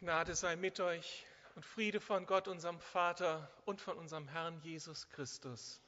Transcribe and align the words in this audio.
Gnade 0.00 0.36
sei 0.36 0.54
mit 0.54 0.78
euch 0.78 1.26
und 1.56 1.66
Friede 1.66 1.98
von 1.98 2.24
Gott, 2.24 2.46
unserem 2.46 2.78
Vater 2.78 3.50
und 3.64 3.80
von 3.80 3.98
unserem 3.98 4.28
Herrn 4.28 4.60
Jesus 4.62 5.08
Christus. 5.08 5.80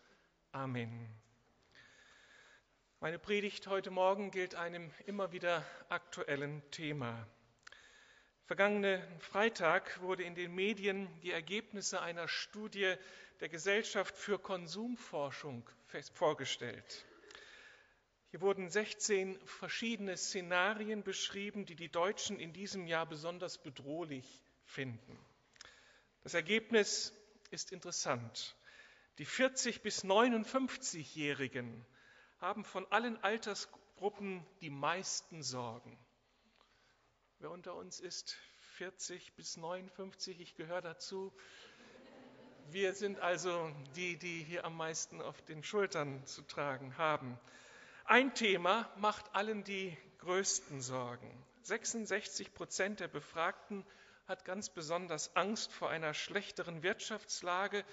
Amen. 0.50 1.08
Meine 2.98 3.20
Predigt 3.20 3.68
heute 3.68 3.92
Morgen 3.92 4.32
gilt 4.32 4.56
einem 4.56 4.90
immer 5.06 5.30
wieder 5.30 5.64
aktuellen 5.90 6.60
Thema. 6.72 7.24
Vergangenen 8.46 9.00
Freitag 9.20 10.00
wurde 10.00 10.24
in 10.24 10.34
den 10.34 10.56
Medien 10.56 11.08
die 11.20 11.30
Ergebnisse 11.30 12.02
einer 12.02 12.26
Studie 12.26 12.96
der 13.38 13.48
Gesellschaft 13.48 14.16
für 14.16 14.40
Konsumforschung 14.40 15.62
vorgestellt. 16.14 17.06
Hier 18.30 18.40
wurden 18.40 18.70
16 18.70 19.38
verschiedene 19.44 20.16
Szenarien 20.16 21.02
beschrieben, 21.02 21.66
die 21.66 21.74
die 21.74 21.88
Deutschen 21.88 22.38
in 22.38 22.52
diesem 22.52 22.86
Jahr 22.86 23.06
besonders 23.06 23.58
bedrohlich 23.58 24.44
finden. 24.64 25.18
Das 26.22 26.34
Ergebnis 26.34 27.12
ist 27.50 27.72
interessant. 27.72 28.56
Die 29.18 29.24
40 29.24 29.82
bis 29.82 30.04
59-Jährigen 30.04 31.84
haben 32.38 32.64
von 32.64 32.86
allen 32.92 33.22
Altersgruppen 33.22 34.46
die 34.60 34.70
meisten 34.70 35.42
Sorgen. 35.42 35.98
Wer 37.40 37.50
unter 37.50 37.74
uns 37.74 37.98
ist 37.98 38.36
40 38.76 39.34
bis 39.34 39.56
59, 39.56 40.40
ich 40.40 40.54
gehöre 40.54 40.82
dazu. 40.82 41.32
Wir 42.68 42.94
sind 42.94 43.18
also 43.18 43.72
die, 43.96 44.16
die 44.16 44.44
hier 44.44 44.64
am 44.64 44.76
meisten 44.76 45.20
auf 45.20 45.42
den 45.42 45.64
Schultern 45.64 46.24
zu 46.26 46.42
tragen 46.42 46.96
haben. 46.96 47.36
Ein 48.04 48.34
Thema 48.34 48.90
macht 48.96 49.34
allen 49.34 49.64
die 49.64 49.96
größten 50.18 50.80
Sorgen. 50.80 51.30
66 51.62 52.52
Prozent 52.54 53.00
der 53.00 53.08
Befragten 53.08 53.84
hat 54.26 54.44
ganz 54.44 54.70
besonders 54.70 55.36
Angst 55.36 55.72
vor 55.72 55.90
einer 55.90 56.14
schlechteren 56.14 56.82
Wirtschaftslage 56.82 57.84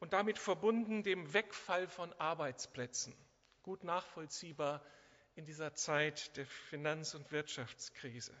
und 0.00 0.12
damit 0.12 0.38
verbunden 0.38 1.02
dem 1.02 1.32
Wegfall 1.32 1.88
von 1.88 2.12
Arbeitsplätzen. 2.14 3.14
Gut 3.62 3.84
nachvollziehbar 3.84 4.82
in 5.34 5.44
dieser 5.44 5.74
Zeit 5.74 6.36
der 6.36 6.46
Finanz- 6.46 7.14
und 7.14 7.30
Wirtschaftskrise. 7.32 8.34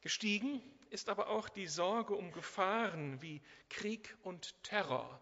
Gestiegen 0.00 0.62
ist 0.90 1.08
aber 1.08 1.28
auch 1.28 1.48
die 1.48 1.66
Sorge 1.66 2.14
um 2.14 2.32
Gefahren 2.32 3.22
wie 3.22 3.40
Krieg 3.70 4.16
und 4.22 4.62
Terror. 4.62 5.20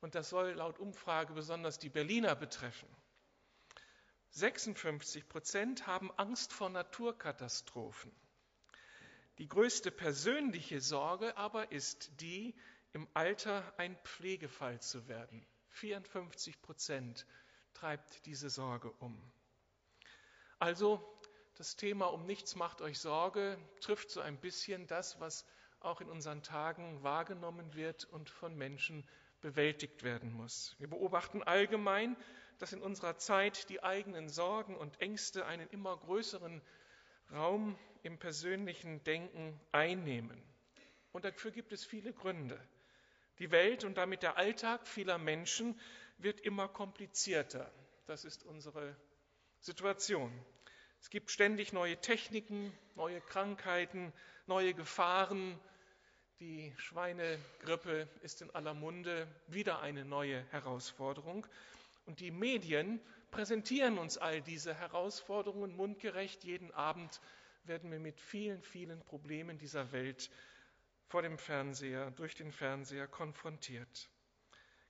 Und 0.00 0.14
das 0.14 0.30
soll 0.30 0.52
laut 0.52 0.78
Umfrage 0.78 1.32
besonders 1.32 1.78
die 1.78 1.90
Berliner 1.90 2.34
betreffen. 2.34 2.88
56 4.30 5.28
Prozent 5.28 5.86
haben 5.86 6.10
Angst 6.16 6.52
vor 6.52 6.70
Naturkatastrophen. 6.70 8.12
Die 9.38 9.48
größte 9.48 9.90
persönliche 9.90 10.80
Sorge 10.80 11.36
aber 11.36 11.72
ist 11.72 12.20
die, 12.20 12.54
im 12.92 13.08
Alter 13.14 13.72
ein 13.78 13.96
Pflegefall 14.04 14.80
zu 14.80 15.08
werden. 15.08 15.44
54 15.70 16.60
Prozent 16.60 17.26
treibt 17.72 18.26
diese 18.26 18.50
Sorge 18.50 18.90
um. 18.98 19.20
Also 20.58 21.02
das 21.56 21.76
Thema 21.76 22.06
um 22.06 22.26
nichts 22.26 22.54
macht 22.54 22.80
euch 22.82 22.98
Sorge 22.98 23.58
trifft 23.80 24.10
so 24.10 24.20
ein 24.20 24.38
bisschen 24.38 24.86
das, 24.86 25.20
was 25.20 25.46
auch 25.80 26.00
in 26.00 26.08
unseren 26.08 26.42
Tagen 26.42 27.02
wahrgenommen 27.02 27.74
wird 27.74 28.04
und 28.04 28.28
von 28.28 28.56
Menschen 28.56 29.06
bewältigt 29.40 30.02
werden 30.02 30.32
muss. 30.32 30.76
Wir 30.78 30.88
beobachten 30.88 31.42
allgemein, 31.42 32.16
dass 32.60 32.74
in 32.74 32.82
unserer 32.82 33.16
Zeit 33.16 33.70
die 33.70 33.82
eigenen 33.82 34.28
Sorgen 34.28 34.76
und 34.76 35.00
Ängste 35.00 35.46
einen 35.46 35.68
immer 35.70 35.96
größeren 35.96 36.60
Raum 37.32 37.76
im 38.02 38.18
persönlichen 38.18 39.02
Denken 39.02 39.58
einnehmen. 39.72 40.40
Und 41.12 41.24
dafür 41.24 41.50
gibt 41.50 41.72
es 41.72 41.84
viele 41.84 42.12
Gründe. 42.12 42.60
Die 43.38 43.50
Welt 43.50 43.84
und 43.84 43.96
damit 43.96 44.22
der 44.22 44.36
Alltag 44.36 44.86
vieler 44.86 45.16
Menschen 45.16 45.80
wird 46.18 46.40
immer 46.40 46.68
komplizierter. 46.68 47.72
Das 48.06 48.26
ist 48.26 48.44
unsere 48.44 48.94
Situation. 49.60 50.30
Es 51.00 51.08
gibt 51.08 51.30
ständig 51.30 51.72
neue 51.72 51.96
Techniken, 51.96 52.76
neue 52.94 53.22
Krankheiten, 53.22 54.12
neue 54.46 54.74
Gefahren. 54.74 55.58
Die 56.40 56.74
Schweinegrippe 56.76 58.06
ist 58.20 58.42
in 58.42 58.50
aller 58.50 58.74
Munde, 58.74 59.26
wieder 59.46 59.80
eine 59.80 60.04
neue 60.04 60.44
Herausforderung. 60.50 61.46
Und 62.10 62.18
die 62.18 62.32
Medien 62.32 63.00
präsentieren 63.30 63.96
uns 63.96 64.18
all 64.18 64.42
diese 64.42 64.74
Herausforderungen 64.74 65.76
mundgerecht. 65.76 66.42
Jeden 66.42 66.72
Abend 66.72 67.20
werden 67.62 67.88
wir 67.92 68.00
mit 68.00 68.20
vielen, 68.20 68.64
vielen 68.64 69.00
Problemen 69.04 69.58
dieser 69.58 69.92
Welt 69.92 70.28
vor 71.06 71.22
dem 71.22 71.38
Fernseher, 71.38 72.10
durch 72.10 72.34
den 72.34 72.50
Fernseher 72.50 73.06
konfrontiert. 73.06 74.10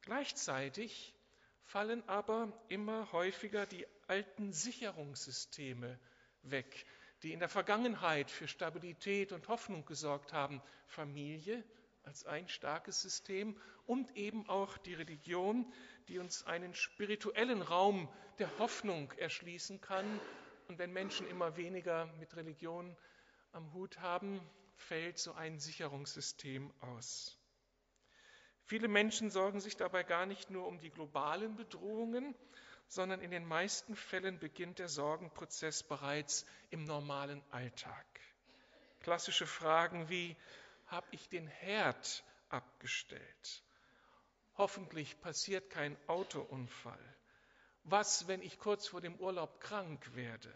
Gleichzeitig 0.00 1.14
fallen 1.62 2.02
aber 2.08 2.58
immer 2.70 3.12
häufiger 3.12 3.66
die 3.66 3.86
alten 4.06 4.54
Sicherungssysteme 4.54 6.00
weg, 6.40 6.86
die 7.22 7.34
in 7.34 7.40
der 7.40 7.50
Vergangenheit 7.50 8.30
für 8.30 8.48
Stabilität 8.48 9.32
und 9.32 9.46
Hoffnung 9.48 9.84
gesorgt 9.84 10.32
haben. 10.32 10.62
Familie 10.86 11.62
als 12.04 12.24
ein 12.24 12.48
starkes 12.48 13.02
System 13.02 13.60
und 13.84 14.16
eben 14.16 14.48
auch 14.48 14.78
die 14.78 14.94
Religion, 14.94 15.70
die 16.10 16.18
uns 16.18 16.44
einen 16.44 16.74
spirituellen 16.74 17.62
Raum 17.62 18.08
der 18.40 18.58
Hoffnung 18.58 19.12
erschließen 19.12 19.80
kann. 19.80 20.20
Und 20.66 20.78
wenn 20.80 20.92
Menschen 20.92 21.28
immer 21.28 21.56
weniger 21.56 22.06
mit 22.18 22.34
Religion 22.34 22.96
am 23.52 23.72
Hut 23.72 24.00
haben, 24.00 24.40
fällt 24.74 25.18
so 25.20 25.32
ein 25.34 25.60
Sicherungssystem 25.60 26.72
aus. 26.80 27.38
Viele 28.64 28.88
Menschen 28.88 29.30
sorgen 29.30 29.60
sich 29.60 29.76
dabei 29.76 30.02
gar 30.02 30.26
nicht 30.26 30.50
nur 30.50 30.66
um 30.66 30.80
die 30.80 30.90
globalen 30.90 31.54
Bedrohungen, 31.54 32.34
sondern 32.88 33.20
in 33.20 33.30
den 33.30 33.44
meisten 33.44 33.94
Fällen 33.94 34.40
beginnt 34.40 34.80
der 34.80 34.88
Sorgenprozess 34.88 35.84
bereits 35.84 36.44
im 36.70 36.84
normalen 36.84 37.40
Alltag. 37.52 38.06
Klassische 39.00 39.46
Fragen 39.46 40.08
wie, 40.08 40.36
habe 40.86 41.06
ich 41.12 41.28
den 41.28 41.46
Herd 41.46 42.24
abgestellt? 42.48 43.62
Hoffentlich 44.60 45.18
passiert 45.22 45.70
kein 45.70 45.96
Autounfall. 46.06 47.16
Was, 47.84 48.28
wenn 48.28 48.42
ich 48.42 48.58
kurz 48.58 48.88
vor 48.88 49.00
dem 49.00 49.16
Urlaub 49.16 49.58
krank 49.58 50.14
werde? 50.14 50.54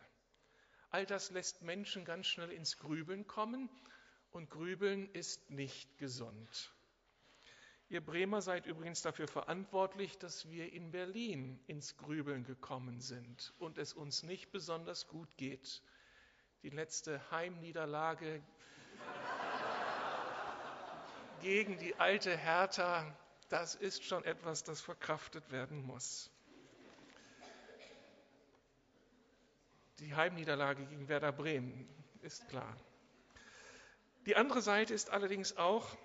All 0.91 1.07
das 1.07 1.31
lässt 1.31 1.63
Menschen 1.63 2.05
ganz 2.05 2.27
schnell 2.27 2.53
ins 2.53 2.77
Grübeln 2.77 3.27
kommen 3.27 3.71
und 4.31 4.51
Grübeln 4.51 5.09
ist 5.15 5.49
nicht 5.49 5.97
gesund. 5.97 6.75
Ihr 7.89 8.05
Bremer 8.05 8.43
seid 8.43 8.67
übrigens 8.67 9.01
dafür 9.01 9.27
verantwortlich, 9.27 10.19
dass 10.19 10.51
wir 10.51 10.71
in 10.71 10.91
Berlin 10.91 11.59
ins 11.67 11.97
Grübeln 11.97 12.45
gekommen 12.45 13.01
sind 13.01 13.55
und 13.59 13.79
es 13.79 13.95
uns 13.95 14.23
nicht 14.23 14.53
besonders 14.53 15.09
gut 15.09 15.35
geht. 15.39 15.81
Die 16.63 16.69
letzte 16.69 17.23
Heimniederlage 17.31 18.43
gegen 21.41 21.79
die 21.79 21.97
alte 21.97 22.37
Hertha 22.37 23.11
das 23.49 23.75
ist 23.75 24.05
schon 24.05 24.25
etwas, 24.25 24.65
das 24.65 24.81
verkraftet 24.81 25.51
werden 25.51 25.83
muss. 25.85 26.31
Die 30.01 30.15
Heimniederlage 30.15 30.85
gegen 30.87 31.09
Werder 31.09 31.33
Bremen 31.33 31.89
ist 32.23 32.49
klar. 32.49 32.77
Die 34.27 34.37
andere 34.37 34.63
Seite 34.63 34.95
ist 34.95 35.11
allerdings 35.11 35.57
auch, 35.57 35.97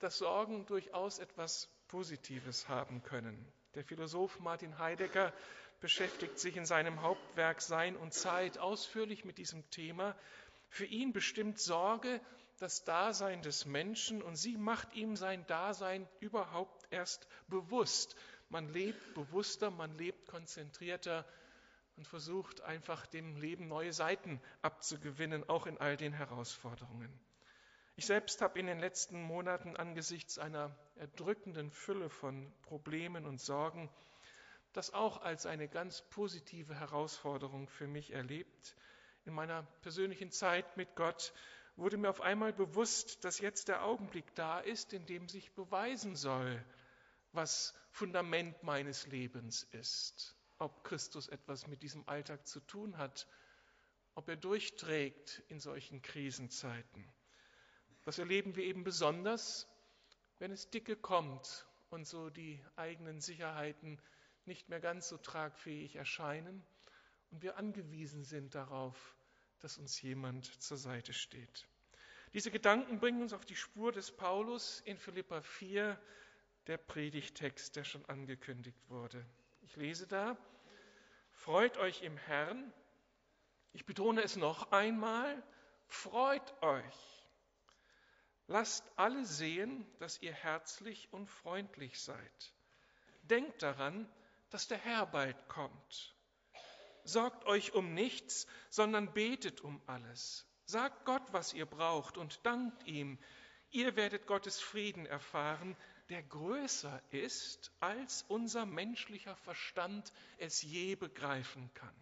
dass 0.00 0.18
Sorgen 0.18 0.66
durchaus 0.66 1.18
etwas 1.18 1.68
Positives 1.88 2.68
haben 2.68 3.02
können. 3.02 3.50
Der 3.74 3.84
Philosoph 3.84 4.40
Martin 4.40 4.78
Heidegger 4.78 5.32
beschäftigt 5.80 6.38
sich 6.38 6.56
in 6.56 6.66
seinem 6.66 7.02
Hauptwerk 7.02 7.62
Sein 7.62 7.96
und 7.96 8.12
Zeit 8.12 8.58
ausführlich 8.58 9.24
mit 9.24 9.38
diesem 9.38 9.68
Thema. 9.70 10.16
Für 10.68 10.84
ihn 10.84 11.12
bestimmt 11.12 11.58
Sorge 11.58 12.20
das 12.60 12.84
Dasein 12.84 13.42
des 13.42 13.64
Menschen 13.64 14.22
und 14.22 14.36
sie 14.36 14.56
macht 14.56 14.94
ihm 14.94 15.16
sein 15.16 15.46
Dasein 15.46 16.06
überhaupt 16.20 16.86
erst 16.90 17.26
bewusst. 17.48 18.16
Man 18.50 18.68
lebt 18.68 19.14
bewusster, 19.14 19.70
man 19.70 19.96
lebt 19.96 20.28
konzentrierter 20.28 21.24
und 21.96 22.06
versucht 22.06 22.60
einfach 22.60 23.06
dem 23.06 23.36
Leben 23.36 23.66
neue 23.66 23.92
Seiten 23.92 24.40
abzugewinnen, 24.62 25.48
auch 25.48 25.66
in 25.66 25.78
all 25.78 25.96
den 25.96 26.12
Herausforderungen. 26.12 27.10
Ich 27.96 28.06
selbst 28.06 28.40
habe 28.40 28.58
in 28.58 28.66
den 28.66 28.78
letzten 28.78 29.20
Monaten 29.22 29.76
angesichts 29.76 30.38
einer 30.38 30.74
erdrückenden 30.96 31.70
Fülle 31.70 32.08
von 32.08 32.52
Problemen 32.62 33.26
und 33.26 33.40
Sorgen 33.40 33.90
das 34.72 34.92
auch 34.92 35.22
als 35.22 35.46
eine 35.46 35.68
ganz 35.68 36.02
positive 36.10 36.74
Herausforderung 36.74 37.68
für 37.68 37.86
mich 37.86 38.12
erlebt. 38.12 38.76
In 39.24 39.34
meiner 39.34 39.64
persönlichen 39.82 40.30
Zeit 40.30 40.76
mit 40.76 40.94
Gott 40.94 41.32
wurde 41.80 41.96
mir 41.96 42.10
auf 42.10 42.20
einmal 42.20 42.52
bewusst, 42.52 43.24
dass 43.24 43.40
jetzt 43.40 43.68
der 43.68 43.84
Augenblick 43.84 44.34
da 44.34 44.60
ist, 44.60 44.92
in 44.92 45.06
dem 45.06 45.28
sich 45.28 45.50
beweisen 45.52 46.14
soll, 46.14 46.62
was 47.32 47.74
Fundament 47.90 48.62
meines 48.62 49.06
Lebens 49.06 49.62
ist, 49.72 50.36
ob 50.58 50.84
Christus 50.84 51.28
etwas 51.28 51.66
mit 51.68 51.82
diesem 51.82 52.06
Alltag 52.06 52.46
zu 52.46 52.60
tun 52.60 52.98
hat, 52.98 53.26
ob 54.14 54.28
er 54.28 54.36
durchträgt 54.36 55.42
in 55.48 55.58
solchen 55.58 56.02
Krisenzeiten. 56.02 57.08
Das 58.04 58.18
erleben 58.18 58.56
wir 58.56 58.64
eben 58.64 58.84
besonders, 58.84 59.66
wenn 60.38 60.52
es 60.52 60.68
dicke 60.68 60.96
kommt 60.96 61.66
und 61.88 62.06
so 62.06 62.28
die 62.28 62.62
eigenen 62.76 63.20
Sicherheiten 63.22 63.98
nicht 64.44 64.68
mehr 64.68 64.80
ganz 64.80 65.08
so 65.08 65.16
tragfähig 65.16 65.96
erscheinen 65.96 66.62
und 67.30 67.42
wir 67.42 67.56
angewiesen 67.56 68.24
sind 68.24 68.54
darauf, 68.54 69.16
dass 69.60 69.78
uns 69.78 70.00
jemand 70.02 70.46
zur 70.62 70.76
Seite 70.76 71.12
steht. 71.12 71.68
Diese 72.32 72.50
Gedanken 72.50 73.00
bringen 73.00 73.22
uns 73.22 73.32
auf 73.32 73.44
die 73.44 73.56
Spur 73.56 73.92
des 73.92 74.10
Paulus 74.12 74.80
in 74.84 74.98
Philippa 74.98 75.40
4, 75.40 76.00
der 76.66 76.78
Predigtext, 76.78 77.76
der 77.76 77.84
schon 77.84 78.04
angekündigt 78.06 78.78
wurde. 78.88 79.24
Ich 79.62 79.76
lese 79.76 80.06
da, 80.06 80.36
freut 81.32 81.76
euch 81.78 82.02
im 82.02 82.16
Herrn. 82.16 82.72
Ich 83.72 83.84
betone 83.84 84.22
es 84.22 84.36
noch 84.36 84.72
einmal, 84.72 85.42
freut 85.86 86.62
euch. 86.62 87.20
Lasst 88.46 88.84
alle 88.96 89.24
sehen, 89.24 89.86
dass 89.98 90.20
ihr 90.22 90.32
herzlich 90.32 91.12
und 91.12 91.26
freundlich 91.26 92.00
seid. 92.00 92.54
Denkt 93.22 93.62
daran, 93.62 94.08
dass 94.50 94.66
der 94.66 94.78
Herr 94.78 95.06
bald 95.06 95.48
kommt. 95.48 96.14
Sorgt 97.12 97.44
euch 97.46 97.72
um 97.74 97.92
nichts, 97.94 98.46
sondern 98.68 99.12
betet 99.12 99.60
um 99.62 99.80
alles. 99.86 100.46
Sagt 100.64 101.04
Gott, 101.04 101.32
was 101.32 101.52
ihr 101.52 101.66
braucht 101.66 102.16
und 102.16 102.46
dankt 102.46 102.86
ihm. 102.86 103.18
Ihr 103.70 103.96
werdet 103.96 104.26
Gottes 104.26 104.60
Frieden 104.60 105.06
erfahren, 105.06 105.76
der 106.08 106.22
größer 106.22 107.02
ist, 107.10 107.72
als 107.80 108.24
unser 108.28 108.66
menschlicher 108.66 109.34
Verstand 109.36 110.12
es 110.38 110.62
je 110.62 110.94
begreifen 110.94 111.72
kann. 111.74 111.94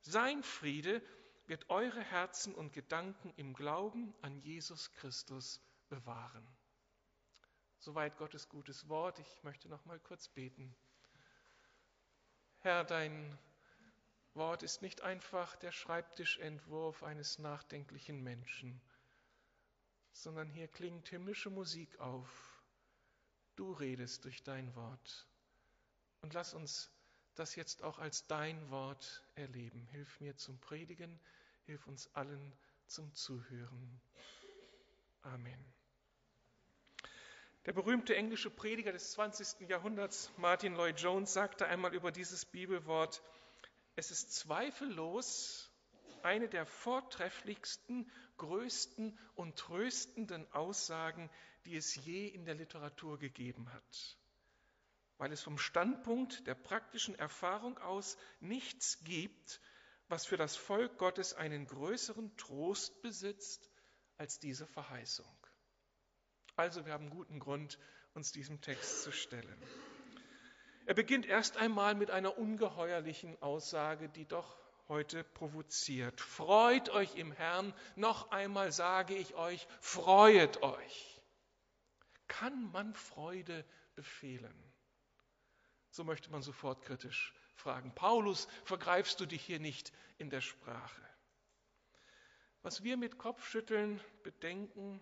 Sein 0.00 0.42
Friede 0.42 1.02
wird 1.46 1.70
eure 1.70 2.02
Herzen 2.02 2.54
und 2.54 2.72
Gedanken 2.72 3.32
im 3.36 3.54
Glauben 3.54 4.14
an 4.20 4.38
Jesus 4.38 4.92
Christus 4.92 5.62
bewahren. 5.88 6.46
Soweit 7.78 8.16
Gottes 8.18 8.48
gutes 8.48 8.88
Wort. 8.88 9.18
Ich 9.18 9.42
möchte 9.42 9.68
noch 9.68 9.84
mal 9.86 10.00
kurz 10.00 10.28
beten. 10.28 10.74
Herr, 12.60 12.84
dein 12.84 13.38
Wort 14.34 14.62
ist 14.62 14.82
nicht 14.82 15.02
einfach 15.02 15.54
der 15.56 15.70
Schreibtischentwurf 15.70 17.02
eines 17.04 17.38
nachdenklichen 17.38 18.22
Menschen, 18.22 18.80
sondern 20.12 20.50
hier 20.50 20.68
klingt 20.68 21.08
himmlische 21.08 21.50
Musik 21.50 21.98
auf. 22.00 22.62
Du 23.54 23.72
redest 23.72 24.24
durch 24.24 24.42
dein 24.42 24.74
Wort. 24.74 25.28
Und 26.20 26.34
lass 26.34 26.54
uns 26.54 26.90
das 27.36 27.54
jetzt 27.54 27.82
auch 27.82 27.98
als 27.98 28.26
dein 28.26 28.70
Wort 28.70 29.24
erleben. 29.34 29.86
Hilf 29.92 30.20
mir 30.20 30.36
zum 30.36 30.58
Predigen, 30.58 31.20
hilf 31.66 31.86
uns 31.86 32.12
allen 32.14 32.52
zum 32.86 33.12
Zuhören. 33.14 34.00
Amen. 35.22 35.74
Der 37.66 37.72
berühmte 37.72 38.14
englische 38.14 38.50
Prediger 38.50 38.92
des 38.92 39.12
20. 39.12 39.68
Jahrhunderts, 39.68 40.30
Martin 40.36 40.74
Lloyd 40.74 41.00
Jones, 41.00 41.32
sagte 41.32 41.66
einmal 41.66 41.94
über 41.94 42.12
dieses 42.12 42.44
Bibelwort, 42.44 43.22
es 43.96 44.10
ist 44.10 44.32
zweifellos 44.34 45.70
eine 46.22 46.48
der 46.48 46.66
vortrefflichsten, 46.66 48.10
größten 48.38 49.18
und 49.34 49.56
tröstenden 49.56 50.50
Aussagen, 50.52 51.30
die 51.66 51.76
es 51.76 51.94
je 51.94 52.26
in 52.26 52.44
der 52.44 52.54
Literatur 52.54 53.18
gegeben 53.18 53.72
hat, 53.72 54.18
weil 55.18 55.32
es 55.32 55.42
vom 55.42 55.58
Standpunkt 55.58 56.46
der 56.46 56.54
praktischen 56.54 57.14
Erfahrung 57.14 57.78
aus 57.78 58.16
nichts 58.40 59.04
gibt, 59.04 59.60
was 60.08 60.26
für 60.26 60.36
das 60.36 60.56
Volk 60.56 60.98
Gottes 60.98 61.34
einen 61.34 61.66
größeren 61.66 62.36
Trost 62.36 63.02
besitzt 63.02 63.70
als 64.16 64.38
diese 64.38 64.66
Verheißung. 64.66 65.36
Also 66.56 66.86
wir 66.86 66.92
haben 66.92 67.10
guten 67.10 67.38
Grund, 67.38 67.78
uns 68.14 68.32
diesem 68.32 68.60
Text 68.60 69.02
zu 69.02 69.12
stellen. 69.12 69.60
Er 70.86 70.94
beginnt 70.94 71.26
erst 71.26 71.56
einmal 71.56 71.94
mit 71.94 72.10
einer 72.10 72.36
ungeheuerlichen 72.36 73.40
Aussage, 73.42 74.08
die 74.08 74.26
doch 74.26 74.56
heute 74.88 75.24
provoziert. 75.24 76.20
Freut 76.20 76.90
euch 76.90 77.14
im 77.16 77.32
Herrn, 77.32 77.72
noch 77.96 78.30
einmal 78.30 78.70
sage 78.70 79.14
ich 79.14 79.34
euch, 79.34 79.66
freuet 79.80 80.62
euch. 80.62 81.22
Kann 82.28 82.70
man 82.72 82.92
Freude 82.94 83.64
befehlen? 83.94 84.54
So 85.90 86.04
möchte 86.04 86.30
man 86.30 86.42
sofort 86.42 86.82
kritisch 86.82 87.32
fragen. 87.54 87.94
Paulus, 87.94 88.46
vergreifst 88.64 89.20
du 89.20 89.26
dich 89.26 89.42
hier 89.42 89.60
nicht 89.60 89.92
in 90.18 90.28
der 90.28 90.40
Sprache? 90.42 91.02
Was 92.62 92.82
wir 92.82 92.96
mit 92.96 93.16
Kopfschütteln 93.18 94.00
bedenken, 94.22 95.00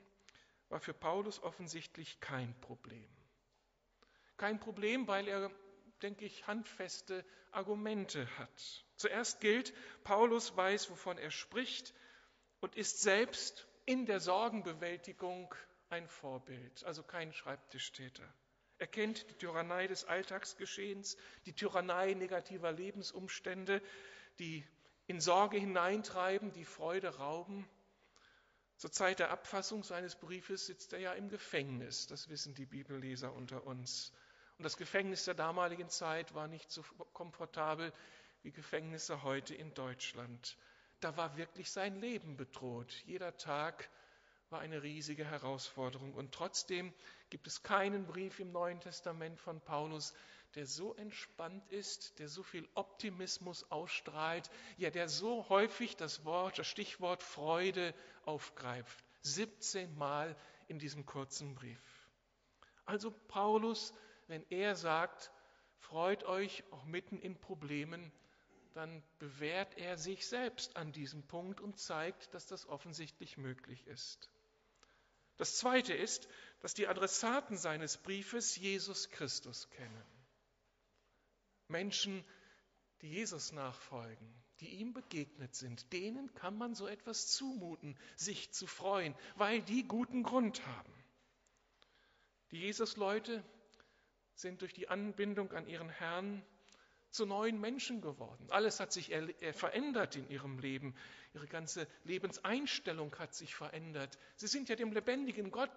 war 0.69 0.81
für 0.81 0.95
Paulus 0.95 1.43
offensichtlich 1.43 2.21
kein 2.21 2.55
Problem. 2.61 3.09
Kein 4.37 4.59
Problem, 4.61 5.07
weil 5.07 5.29
er 5.29 5.51
denke 6.03 6.25
ich, 6.25 6.47
handfeste 6.47 7.25
Argumente 7.51 8.27
hat. 8.39 8.85
Zuerst 8.97 9.41
gilt, 9.41 9.73
Paulus 10.05 10.57
weiß, 10.57 10.91
wovon 10.91 11.19
er 11.19 11.31
spricht 11.31 11.95
und 12.61 12.77
ist 12.77 13.03
selbst 13.03 13.67
in 13.85 14.07
der 14.07 14.21
Sorgenbewältigung 14.21 15.55
ein 15.91 16.09
Vorbild, 16.09 16.85
also 16.85 17.03
kein 17.03 17.33
Schreibtischtäter. 17.33 18.33
Er 18.79 18.87
kennt 18.87 19.31
die 19.31 19.35
Tyrannei 19.35 19.87
des 19.87 20.05
Alltagsgeschehens, 20.05 21.17
die 21.47 21.53
Tyrannei 21.53 22.15
negativer 22.15 22.73
Lebensumstände, 22.73 23.83
die 24.39 24.67
in 25.07 25.21
Sorge 25.21 25.59
hineintreiben, 25.59 26.53
die 26.53 26.65
Freude 26.65 27.17
rauben. 27.17 27.69
Zur 28.77 28.91
Zeit 28.91 29.21
der 29.21 29.31
Abfassung 29.31 29.85
seines 29.85 30.17
Briefes 30.17 30.67
sitzt 30.67 30.93
er 30.93 30.99
ja 30.99 31.13
im 31.13 31.29
Gefängnis, 31.29 32.07
das 32.07 32.29
wissen 32.29 32.55
die 32.55 32.67
Bibelleser 32.67 33.33
unter 33.33 33.65
uns. 33.67 34.13
Und 34.59 34.65
das 34.65 34.77
Gefängnis 34.77 35.25
der 35.25 35.35
damaligen 35.35 35.89
Zeit 35.89 36.35
war 36.35 36.49
nicht 36.49 36.71
so 36.71 36.83
komfortabel 37.13 37.93
wie 38.43 38.53
Gefängnisse 38.53 39.23
heute 39.23 39.55
in 39.55 39.73
Deutschland. 39.75 40.57
Da 41.01 41.17
war 41.17 41.37
wirklich 41.37 41.71
sein 41.71 41.97
Leben 41.97 42.37
bedroht. 42.37 42.93
Jeder 43.07 43.37
Tag 43.37 43.89
war 44.51 44.61
eine 44.61 44.83
riesige 44.83 45.25
Herausforderung. 45.25 46.15
Und 46.15 46.33
trotzdem 46.33 46.93
gibt 47.31 47.47
es 47.47 47.63
keinen 47.63 48.07
Brief 48.07 48.39
im 48.39 48.53
Neuen 48.53 48.81
Testament 48.81 49.41
von 49.41 49.61
Paulus, 49.61 50.13
der 50.55 50.67
so 50.67 50.95
entspannt 50.95 51.67
ist, 51.71 52.19
der 52.19 52.29
so 52.29 52.43
viel 52.43 52.69
Optimismus 52.75 53.71
ausstrahlt, 53.71 54.51
ja, 54.77 54.91
der 54.91 55.09
so 55.09 55.49
häufig 55.49 55.97
das 55.97 56.25
Wort, 56.25 56.59
das 56.59 56.67
Stichwort 56.67 57.23
Freude 57.23 57.95
aufgreift. 58.27 59.03
17 59.23 59.97
Mal 59.97 60.37
in 60.69 60.79
diesem 60.79 61.07
kurzen 61.07 61.55
Brief. 61.55 61.81
Also 62.85 63.11
Paulus 63.29 63.95
wenn 64.29 64.45
er 64.51 64.77
sagt, 64.77 65.31
freut 65.79 66.25
euch 66.25 66.65
auch 66.71 66.85
mitten 66.85 67.19
in 67.19 67.39
Problemen, 67.39 68.13
dann 68.75 69.03
bewährt 69.19 69.77
er 69.77 69.99
sich 69.99 70.27
selbst 70.27 70.77
an 70.77 70.93
diesem 70.93 71.23
Punkt 71.27 71.61
und 71.61 71.79
zeigt, 71.79 72.33
dass 72.35 72.47
das 72.47 72.67
offensichtlich 72.67 73.37
möglich 73.37 73.87
ist. 73.87 74.31
Das 75.37 75.59
Zweite 75.59 75.93
ist, 75.93 76.29
dass 76.61 76.75
die 76.75 76.87
Adressaten 76.87 77.57
seines 77.57 77.97
Briefes 77.97 78.57
Jesus 78.57 79.11
Christus 79.11 79.69
kennen. 79.71 80.05
Menschen, 81.69 82.25
die 83.01 83.09
Jesus 83.09 83.53
nachfolgen, 83.53 84.35
die 84.61 84.69
ihm 84.77 84.93
begegnet 84.93 85.55
sind, 85.55 85.93
denen 85.93 86.33
kann 86.35 86.57
man 86.57 86.75
so 86.75 86.87
etwas 86.87 87.29
zumuten, 87.29 87.99
sich 88.15 88.53
zu 88.53 88.67
freuen, 88.67 89.15
weil 89.37 89.63
die 89.63 89.83
guten 89.83 90.23
Grund 90.23 90.65
haben. 90.67 90.95
Die 92.53 92.59
Jesus-Leute, 92.59 93.43
sind 94.43 94.61
durch 94.61 94.75
die 94.75 94.89
Anbindung 94.89 95.53
an 95.53 95.67
ihren 95.67 95.89
Herrn 95.89 96.45
zu 97.13 97.27
neuen 97.27 97.61
Menschen 97.61 98.01
geworden. 98.01 98.51
Alles 98.51 98.81
hat 98.81 98.93
sich 98.93 99.15
verändert 99.53 100.17
in 100.17 100.29
ihrem 100.31 100.59
Leben. 100.59 100.95
Ihre 101.35 101.47
ganze 101.47 101.87
Lebenseinstellung 102.05 103.15
hat 103.19 103.35
sich 103.35 103.55
verändert. 103.55 104.19
Sie 104.37 104.47
sind 104.47 104.69
ja 104.69 104.77
dem 104.77 104.93
lebendigen 104.93 105.51
Gott 105.51 105.71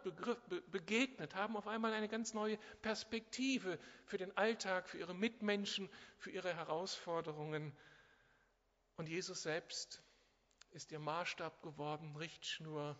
begegnet, 0.72 1.36
haben 1.36 1.58
auf 1.58 1.68
einmal 1.68 1.94
eine 1.94 2.08
ganz 2.08 2.34
neue 2.34 2.58
Perspektive 2.82 3.78
für 4.06 4.18
den 4.18 4.36
Alltag, 4.38 4.88
für 4.88 4.98
ihre 4.98 5.14
Mitmenschen, 5.14 5.90
für 6.18 6.32
ihre 6.32 6.56
Herausforderungen. 6.56 7.74
Und 8.96 9.10
Jesus 9.10 9.44
selbst 9.44 10.02
ist 10.72 10.92
ihr 10.92 11.00
Maßstab 11.00 11.62
geworden, 11.62 12.16
Richtschnur 12.16 12.98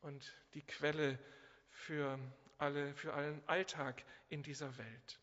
und 0.00 0.34
die 0.54 0.62
Quelle 0.62 1.18
für 1.70 2.18
alle, 2.58 2.94
für 2.94 3.14
allen 3.14 3.42
Alltag 3.48 4.04
in 4.28 4.42
dieser 4.42 4.76
Welt. 4.78 5.20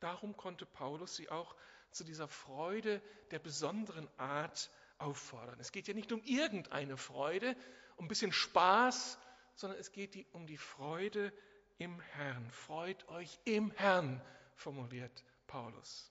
Darum 0.00 0.36
konnte 0.36 0.66
Paulus 0.66 1.16
sie 1.16 1.30
auch 1.30 1.56
zu 1.90 2.04
dieser 2.04 2.28
Freude 2.28 3.00
der 3.30 3.38
besonderen 3.38 4.08
Art 4.18 4.70
auffordern. 4.98 5.58
Es 5.60 5.72
geht 5.72 5.88
ja 5.88 5.94
nicht 5.94 6.12
um 6.12 6.22
irgendeine 6.24 6.96
Freude, 6.96 7.56
um 7.96 8.06
ein 8.06 8.08
bisschen 8.08 8.32
Spaß, 8.32 9.18
sondern 9.54 9.78
es 9.78 9.92
geht 9.92 10.26
um 10.32 10.46
die 10.46 10.56
Freude 10.56 11.32
im 11.78 12.00
Herrn. 12.00 12.50
Freut 12.50 13.08
euch 13.08 13.38
im 13.44 13.70
Herrn, 13.72 14.20
formuliert 14.56 15.24
Paulus. 15.46 16.10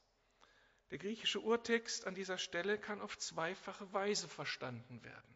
Der 0.91 0.97
griechische 0.97 1.39
Urtext 1.39 2.05
an 2.05 2.15
dieser 2.15 2.37
Stelle 2.37 2.77
kann 2.77 3.01
auf 3.01 3.17
zweifache 3.17 3.91
Weise 3.93 4.27
verstanden 4.27 5.03
werden. 5.03 5.35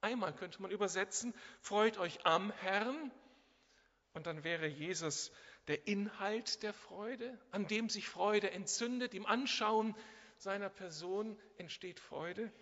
Einmal 0.00 0.34
könnte 0.34 0.60
man 0.62 0.70
übersetzen, 0.70 1.34
freut 1.60 1.98
euch 1.98 2.24
am 2.26 2.50
Herrn. 2.52 3.12
Und 4.14 4.26
dann 4.26 4.44
wäre 4.44 4.66
Jesus 4.66 5.32
der 5.68 5.86
Inhalt 5.86 6.62
der 6.62 6.74
Freude, 6.74 7.38
an 7.50 7.66
dem 7.66 7.88
sich 7.88 8.08
Freude 8.08 8.50
entzündet. 8.50 9.14
Im 9.14 9.26
Anschauen 9.26 9.94
seiner 10.36 10.68
Person 10.68 11.38
entsteht 11.56 12.00
Freude. 12.00 12.52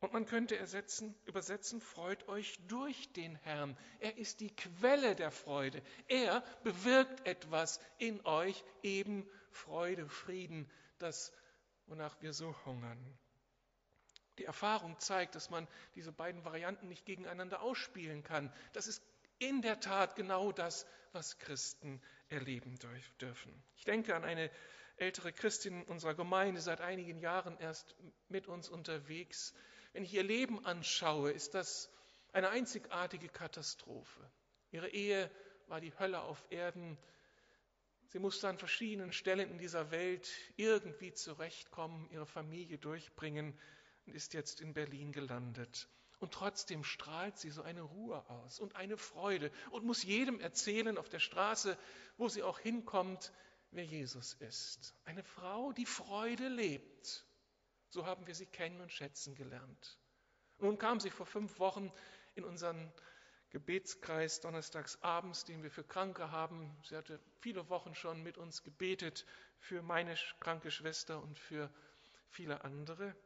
Und 0.00 0.12
man 0.12 0.26
könnte 0.26 0.56
ersetzen, 0.56 1.14
übersetzen, 1.24 1.80
freut 1.80 2.28
euch 2.28 2.58
durch 2.68 3.12
den 3.14 3.34
Herrn. 3.36 3.76
Er 3.98 4.16
ist 4.16 4.40
die 4.40 4.54
Quelle 4.54 5.16
der 5.16 5.32
Freude. 5.32 5.82
Er 6.06 6.44
bewirkt 6.62 7.26
etwas 7.26 7.80
in 7.98 8.24
euch, 8.24 8.62
eben 8.82 9.28
Freude, 9.50 10.08
Frieden, 10.08 10.70
das, 10.98 11.32
wonach 11.86 12.20
wir 12.22 12.32
so 12.32 12.54
hungern. 12.64 13.18
Die 14.38 14.44
Erfahrung 14.44 14.96
zeigt, 15.00 15.34
dass 15.34 15.50
man 15.50 15.66
diese 15.96 16.12
beiden 16.12 16.44
Varianten 16.44 16.86
nicht 16.86 17.04
gegeneinander 17.04 17.60
ausspielen 17.60 18.22
kann. 18.22 18.52
Das 18.72 18.86
ist 18.86 19.02
in 19.38 19.62
der 19.62 19.80
Tat 19.80 20.16
genau 20.16 20.52
das, 20.52 20.86
was 21.12 21.38
Christen 21.38 22.00
erleben 22.28 22.78
dürfen. 23.20 23.62
Ich 23.76 23.84
denke 23.84 24.14
an 24.14 24.24
eine 24.24 24.50
ältere 24.96 25.32
Christin 25.32 25.84
unserer 25.84 26.14
Gemeinde, 26.14 26.60
seit 26.60 26.80
einigen 26.80 27.18
Jahren 27.18 27.56
erst 27.58 27.94
mit 28.28 28.46
uns 28.46 28.68
unterwegs, 28.68 29.54
wenn 29.92 30.04
ich 30.04 30.14
ihr 30.14 30.22
Leben 30.22 30.64
anschaue, 30.64 31.32
ist 31.32 31.54
das 31.54 31.90
eine 32.32 32.50
einzigartige 32.50 33.28
Katastrophe. 33.28 34.30
Ihre 34.70 34.88
Ehe 34.90 35.30
war 35.66 35.80
die 35.80 35.96
Hölle 35.98 36.20
auf 36.20 36.44
Erden. 36.50 36.98
Sie 38.06 38.18
musste 38.18 38.48
an 38.48 38.58
verschiedenen 38.58 39.12
Stellen 39.12 39.50
in 39.50 39.58
dieser 39.58 39.90
Welt 39.90 40.30
irgendwie 40.56 41.12
zurechtkommen, 41.12 42.08
ihre 42.10 42.26
Familie 42.26 42.78
durchbringen 42.78 43.58
und 44.06 44.14
ist 44.14 44.34
jetzt 44.34 44.60
in 44.60 44.74
Berlin 44.74 45.12
gelandet. 45.12 45.88
Und 46.20 46.34
trotzdem 46.34 46.82
strahlt 46.82 47.38
sie 47.38 47.50
so 47.50 47.62
eine 47.62 47.82
Ruhe 47.82 48.28
aus 48.28 48.58
und 48.58 48.74
eine 48.74 48.96
Freude 48.96 49.52
und 49.70 49.84
muss 49.84 50.02
jedem 50.02 50.40
erzählen 50.40 50.98
auf 50.98 51.08
der 51.08 51.20
Straße, 51.20 51.78
wo 52.16 52.28
sie 52.28 52.42
auch 52.42 52.58
hinkommt, 52.58 53.32
wer 53.70 53.84
Jesus 53.84 54.34
ist. 54.34 54.94
Eine 55.04 55.22
Frau, 55.22 55.72
die 55.72 55.86
Freude 55.86 56.48
lebt. 56.48 57.24
So 57.90 58.04
haben 58.04 58.26
wir 58.26 58.34
sie 58.34 58.46
kennen 58.46 58.80
und 58.80 58.92
schätzen 58.92 59.34
gelernt. 59.36 59.98
Nun 60.58 60.76
kam 60.76 60.98
sie 60.98 61.10
vor 61.10 61.26
fünf 61.26 61.60
Wochen 61.60 61.92
in 62.34 62.44
unseren 62.44 62.92
Gebetskreis 63.50 64.40
donnerstags 64.40 65.00
abends, 65.02 65.44
den 65.44 65.62
wir 65.62 65.70
für 65.70 65.84
Kranke 65.84 66.30
haben. 66.32 66.76
Sie 66.82 66.96
hatte 66.96 67.20
viele 67.40 67.68
Wochen 67.70 67.94
schon 67.94 68.22
mit 68.22 68.36
uns 68.36 68.62
gebetet 68.62 69.24
für 69.58 69.82
meine 69.82 70.16
kranke 70.40 70.70
Schwester 70.70 71.22
und 71.22 71.38
für 71.38 71.72
viele 72.28 72.64
andere 72.64 73.16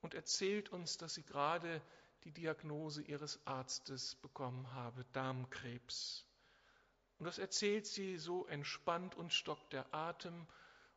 und 0.00 0.14
erzählt 0.14 0.70
uns, 0.70 0.96
dass 0.96 1.14
sie 1.14 1.24
gerade 1.24 1.82
die 2.24 2.32
Diagnose 2.32 3.02
ihres 3.02 3.44
Arztes 3.46 4.16
bekommen 4.16 4.72
habe, 4.74 5.04
Darmkrebs. 5.12 6.26
Und 7.18 7.26
das 7.26 7.38
erzählt 7.38 7.86
sie 7.86 8.16
so 8.16 8.46
entspannt 8.46 9.14
und 9.14 9.32
stockt 9.32 9.72
der 9.72 9.94
Atem 9.94 10.46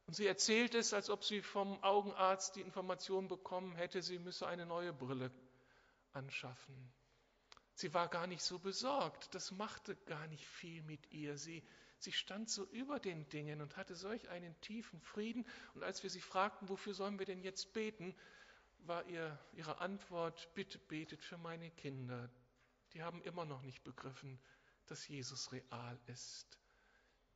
und 0.06 0.16
sie 0.16 0.28
erzählt 0.28 0.76
es, 0.76 0.94
als 0.94 1.10
ob 1.10 1.24
sie 1.24 1.42
vom 1.42 1.82
Augenarzt 1.82 2.56
die 2.56 2.62
Information 2.62 3.28
bekommen 3.28 3.76
hätte, 3.76 4.02
sie 4.02 4.20
müsse 4.20 4.48
eine 4.48 4.66
neue 4.66 4.94
Brille 4.94 5.32
anschaffen. 6.12 6.92
Sie 7.76 7.94
war 7.94 8.08
gar 8.08 8.28
nicht 8.28 8.44
so 8.44 8.60
besorgt, 8.60 9.34
das 9.34 9.52
machte 9.52 9.96
gar 10.06 10.28
nicht 10.28 10.46
viel 10.46 10.84
mit 10.84 11.12
ihr. 11.12 11.38
Sie, 11.38 11.64
sie 11.98 12.12
stand 12.12 12.50
so 12.50 12.66
über 12.66 13.00
den 13.00 13.28
Dingen 13.30 13.62
und 13.62 13.78
hatte 13.78 13.96
solch 13.96 14.30
einen 14.30 14.60
tiefen 14.62 15.02
Frieden. 15.02 15.46
Und 15.74 15.84
als 15.84 16.04
wir 16.04 16.10
sie 16.10 16.22
fragten, 16.22 16.70
wofür 16.70 16.94
sollen 16.94 17.18
wir 17.18 17.26
denn 17.26 17.42
jetzt 17.42 17.74
beten, 17.74 18.14
war 18.88 19.06
ihr, 19.08 19.38
ihre 19.54 19.80
Antwort, 19.80 20.50
bitte 20.56 20.78
betet 20.78 21.24
für 21.24 21.38
meine 21.38 21.70
Kinder. 21.72 22.30
Die 22.94 23.02
haben 23.02 23.22
immer 23.24 23.46
noch 23.46 23.62
nicht 23.62 23.84
begriffen, 23.84 24.40
dass 24.88 25.08
Jesus 25.08 25.52
real 25.52 26.00
ist. 26.08 26.58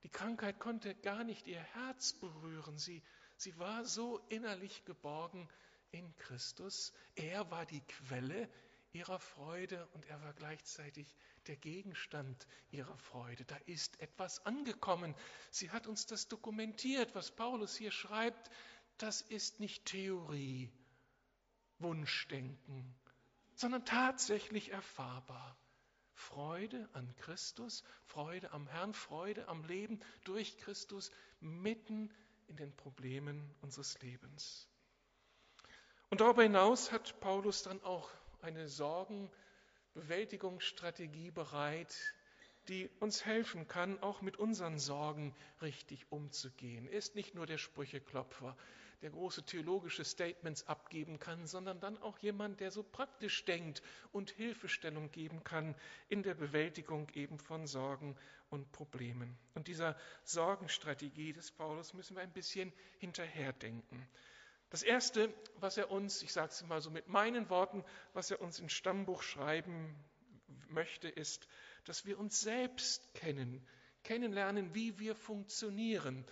Die 0.03 0.09
Krankheit 0.09 0.59
konnte 0.59 0.93
gar 0.95 1.23
nicht 1.23 1.47
ihr 1.47 1.59
Herz 1.59 2.13
berühren. 2.13 2.77
Sie, 2.77 3.03
sie 3.35 3.57
war 3.57 3.83
so 3.85 4.19
innerlich 4.29 4.85
geborgen 4.85 5.49
in 5.91 6.15
Christus. 6.17 6.93
Er 7.15 7.49
war 7.49 7.65
die 7.65 7.81
Quelle 7.81 8.49
ihrer 8.93 9.19
Freude 9.19 9.87
und 9.93 10.05
er 10.07 10.21
war 10.21 10.33
gleichzeitig 10.33 11.15
der 11.47 11.55
Gegenstand 11.55 12.47
ihrer 12.71 12.97
Freude. 12.97 13.45
Da 13.45 13.57
ist 13.65 13.99
etwas 13.99 14.45
angekommen. 14.45 15.15
Sie 15.51 15.71
hat 15.71 15.87
uns 15.87 16.05
das 16.05 16.27
dokumentiert, 16.27 17.15
was 17.15 17.31
Paulus 17.31 17.75
hier 17.75 17.91
schreibt. 17.91 18.49
Das 18.97 19.21
ist 19.21 19.59
nicht 19.59 19.85
Theorie, 19.85 20.71
Wunschdenken, 21.79 22.95
sondern 23.55 23.85
tatsächlich 23.85 24.71
erfahrbar. 24.71 25.57
Freude 26.13 26.87
an 26.93 27.15
Christus, 27.17 27.83
Freude 28.05 28.51
am 28.51 28.67
Herrn, 28.67 28.93
Freude 28.93 29.47
am 29.47 29.63
Leben 29.65 29.99
durch 30.23 30.57
Christus 30.57 31.11
mitten 31.39 32.11
in 32.47 32.57
den 32.57 32.75
Problemen 32.75 33.55
unseres 33.61 34.01
Lebens. 34.01 34.67
Und 36.09 36.21
darüber 36.21 36.43
hinaus 36.43 36.91
hat 36.91 37.19
Paulus 37.19 37.63
dann 37.63 37.83
auch 37.83 38.09
eine 38.41 38.67
Sorgenbewältigungsstrategie 38.67 41.31
bereit, 41.31 41.95
die 42.67 42.89
uns 42.99 43.25
helfen 43.25 43.67
kann, 43.67 43.99
auch 44.01 44.21
mit 44.21 44.37
unseren 44.37 44.79
Sorgen 44.79 45.35
richtig 45.61 46.11
umzugehen. 46.11 46.87
Er 46.87 46.97
ist 46.97 47.15
nicht 47.15 47.35
nur 47.35 47.45
der 47.45 47.57
Sprücheklopfer, 47.57 48.57
der 49.01 49.11
große 49.11 49.43
theologische 49.43 50.03
Statements 50.03 50.67
abgeben 50.67 51.19
kann, 51.19 51.45
sondern 51.45 51.79
dann 51.79 51.97
auch 51.99 52.17
jemand, 52.19 52.59
der 52.59 52.71
so 52.71 52.83
praktisch 52.83 53.45
denkt 53.45 53.81
und 54.11 54.31
Hilfestellung 54.31 55.11
geben 55.11 55.43
kann 55.43 55.75
in 56.09 56.23
der 56.23 56.33
Bewältigung 56.33 57.07
eben 57.13 57.37
von 57.39 57.67
Sorgen 57.67 58.15
und 58.49 58.71
Problemen. 58.71 59.37
Und 59.53 59.67
dieser 59.67 59.95
Sorgenstrategie 60.23 61.33
des 61.33 61.51
Paulus 61.51 61.93
müssen 61.93 62.15
wir 62.15 62.23
ein 62.23 62.33
bisschen 62.33 62.73
hinterherdenken. 62.99 64.07
Das 64.69 64.83
Erste, 64.83 65.33
was 65.59 65.77
er 65.77 65.91
uns, 65.91 66.21
ich 66.23 66.33
sage 66.33 66.51
es 66.51 66.65
mal 66.65 66.81
so 66.81 66.89
mit 66.89 67.07
meinen 67.07 67.49
Worten, 67.49 67.85
was 68.13 68.31
er 68.31 68.41
uns 68.41 68.59
ins 68.59 68.73
Stammbuch 68.73 69.21
schreiben 69.21 69.95
möchte, 70.69 71.07
ist, 71.07 71.47
dass 71.85 72.05
wir 72.05 72.19
uns 72.19 72.41
selbst 72.41 73.13
kennen, 73.13 73.65
kennenlernen, 74.03 74.73
wie 74.73 74.99
wir 74.99 75.15
funktionieren 75.15 76.25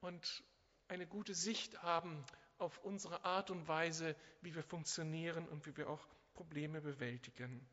und 0.00 0.42
eine 0.88 1.06
gute 1.06 1.34
Sicht 1.34 1.82
haben 1.82 2.24
auf 2.58 2.78
unsere 2.84 3.24
Art 3.24 3.50
und 3.50 3.68
Weise, 3.68 4.16
wie 4.42 4.54
wir 4.54 4.62
funktionieren 4.62 5.46
und 5.48 5.66
wie 5.66 5.76
wir 5.76 5.88
auch 5.88 6.06
Probleme 6.34 6.80
bewältigen. 6.80 7.66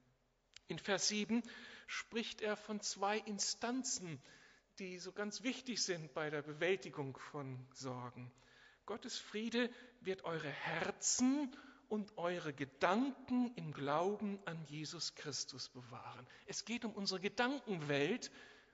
In 0.67 0.79
Vers 0.79 1.07
7 1.07 1.43
spricht 1.87 2.41
er 2.41 2.55
von 2.55 2.81
zwei 2.81 3.17
Instanzen, 3.19 4.19
die 4.79 4.97
so 4.97 5.11
ganz 5.11 5.43
wichtig 5.43 5.81
sind 5.83 6.13
bei 6.13 6.29
der 6.29 6.41
Bewältigung 6.41 7.17
von 7.17 7.65
Sorgen. 7.73 8.31
Gottes 8.85 9.17
Friede 9.17 9.69
wird 10.01 10.23
eure 10.25 10.49
Herzen 10.49 11.55
und 11.87 12.17
eure 12.17 12.53
Gedanken 12.53 13.53
im 13.55 13.71
Glauben 13.73 14.39
an 14.45 14.63
Jesus 14.65 15.15
Christus 15.15 15.69
bewahren. 15.69 16.27
Es 16.45 16.65
geht 16.65 16.83
um 16.85 16.91
unsere 16.93 17.19
Gedankenwelt 17.19 18.31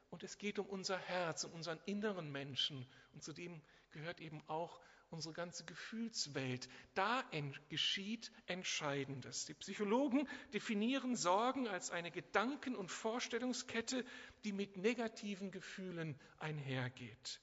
und 0.10 0.24
es 0.24 0.38
geht 0.38 0.60
um 0.60 0.66
unser 0.66 0.98
Herz, 0.98 1.44
um 1.44 1.54
unseren 1.54 1.80
inneren 1.86 2.32
Menschen. 2.32 2.88
Und 3.14 3.24
zu 3.24 3.34
dem 3.34 3.62
gehört 3.92 4.22
eben 4.22 4.42
auch 4.48 4.80
unsere 5.10 5.34
ganze 5.34 5.66
Gefühlswelt. 5.66 6.70
Da 6.96 7.24
geschieht 7.70 8.32
Entscheidendes. 8.48 9.46
Die 9.46 9.54
Psychologen 9.54 10.28
definieren 10.54 11.16
Sorgen 11.16 11.68
als 11.68 11.92
eine 11.92 12.12
Gedanken- 12.12 12.76
und 12.76 12.90
Vorstellungskette, 12.90 14.04
die 14.46 14.54
mit 14.54 14.78
negativen 14.78 15.52
Gefühlen 15.52 16.18
einhergeht. 16.40 17.42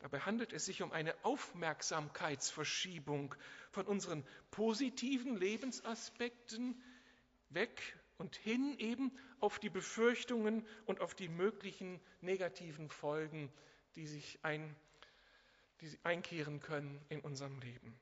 Dabei 0.00 0.18
handelt 0.20 0.52
es 0.52 0.64
sich 0.64 0.82
um 0.82 0.90
eine 0.90 1.14
Aufmerksamkeitsverschiebung 1.24 3.36
von 3.70 3.86
unseren 3.86 4.26
positiven 4.50 5.36
Lebensaspekten 5.36 6.82
weg 7.50 7.96
und 8.18 8.34
hin 8.34 8.74
eben 8.78 9.12
auf 9.38 9.60
die 9.60 9.70
Befürchtungen 9.70 10.66
und 10.86 11.00
auf 11.00 11.14
die 11.14 11.28
möglichen 11.28 12.00
negativen 12.20 12.88
Folgen, 12.88 13.52
die 13.94 14.08
sich 14.08 14.40
ein 14.42 14.74
die 15.82 15.98
einkehren 16.04 16.60
können 16.60 17.04
in 17.08 17.20
unserem 17.20 17.58
Leben. 17.60 17.98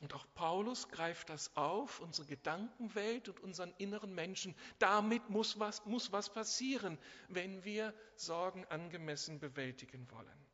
Und 0.00 0.12
auch 0.12 0.26
Paulus 0.34 0.88
greift 0.88 1.30
das 1.30 1.56
auf, 1.56 2.00
unsere 2.00 2.26
Gedankenwelt 2.26 3.28
und 3.28 3.40
unseren 3.40 3.72
inneren 3.78 4.14
Menschen. 4.14 4.54
Damit 4.78 5.30
muss 5.30 5.58
was, 5.58 5.84
muss 5.86 6.12
was 6.12 6.32
passieren, 6.32 6.98
wenn 7.28 7.64
wir 7.64 7.94
Sorgen 8.16 8.64
angemessen 8.66 9.38
bewältigen 9.38 10.10
wollen. 10.10 10.46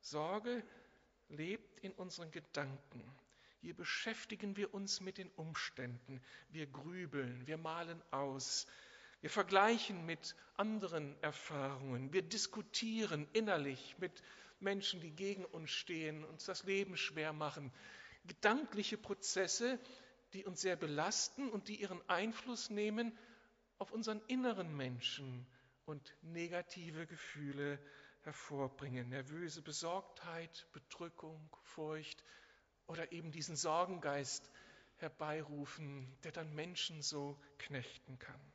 Sorge 0.00 0.62
lebt 1.28 1.80
in 1.80 1.92
unseren 1.92 2.30
Gedanken. 2.30 3.02
Hier 3.60 3.74
beschäftigen 3.74 4.56
wir 4.56 4.74
uns 4.74 5.00
mit 5.00 5.18
den 5.18 5.30
Umständen. 5.30 6.20
Wir 6.50 6.66
grübeln, 6.66 7.46
wir 7.46 7.56
malen 7.56 8.02
aus, 8.10 8.66
wir 9.22 9.30
vergleichen 9.30 10.04
mit 10.04 10.34
anderen 10.56 11.20
Erfahrungen, 11.22 12.12
wir 12.12 12.22
diskutieren 12.22 13.28
innerlich 13.32 13.96
mit 13.98 14.20
Menschen, 14.62 15.00
die 15.00 15.10
gegen 15.10 15.44
uns 15.44 15.70
stehen, 15.70 16.24
uns 16.24 16.44
das 16.44 16.64
Leben 16.64 16.96
schwer 16.96 17.32
machen. 17.32 17.72
Gedankliche 18.24 18.96
Prozesse, 18.96 19.78
die 20.32 20.44
uns 20.44 20.60
sehr 20.60 20.76
belasten 20.76 21.50
und 21.50 21.68
die 21.68 21.80
ihren 21.80 22.00
Einfluss 22.08 22.70
nehmen 22.70 23.16
auf 23.78 23.92
unseren 23.92 24.20
inneren 24.28 24.76
Menschen 24.76 25.46
und 25.84 26.14
negative 26.22 27.06
Gefühle 27.06 27.78
hervorbringen. 28.22 29.08
Nervöse 29.08 29.62
Besorgtheit, 29.62 30.66
Bedrückung, 30.72 31.54
Furcht 31.62 32.22
oder 32.86 33.12
eben 33.12 33.32
diesen 33.32 33.56
Sorgengeist 33.56 34.48
herbeirufen, 34.98 36.16
der 36.22 36.32
dann 36.32 36.54
Menschen 36.54 37.02
so 37.02 37.38
knechten 37.58 38.18
kann. 38.18 38.51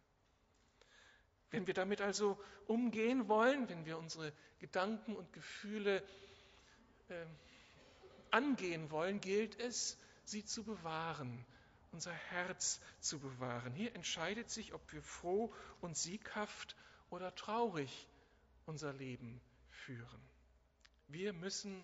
Wenn 1.52 1.68
wir 1.68 1.74
damit 1.74 2.02
also 2.02 2.38
umgehen 2.68 3.28
wollen, 3.28 3.70
wenn 3.70 3.86
wir 3.86 3.98
unsere 3.98 4.34
Gedanken 4.60 5.16
und 5.16 5.32
Gefühle 5.34 6.04
äh, 7.10 7.26
angehen 8.32 8.92
wollen, 8.92 9.22
gilt 9.22 9.60
es, 9.60 9.98
sie 10.26 10.44
zu 10.44 10.64
bewahren, 10.64 11.46
unser 11.92 12.12
Herz 12.12 12.82
zu 13.00 13.20
bewahren. 13.20 13.74
Hier 13.74 13.96
entscheidet 13.96 14.50
sich, 14.50 14.74
ob 14.74 14.92
wir 14.92 15.02
froh 15.02 15.54
und 15.80 15.98
sieghaft 15.98 16.76
oder 17.10 17.34
traurig 17.34 18.08
unser 18.66 18.92
Leben 18.94 19.40
führen. 19.70 20.22
Wir 21.08 21.32
müssen 21.32 21.82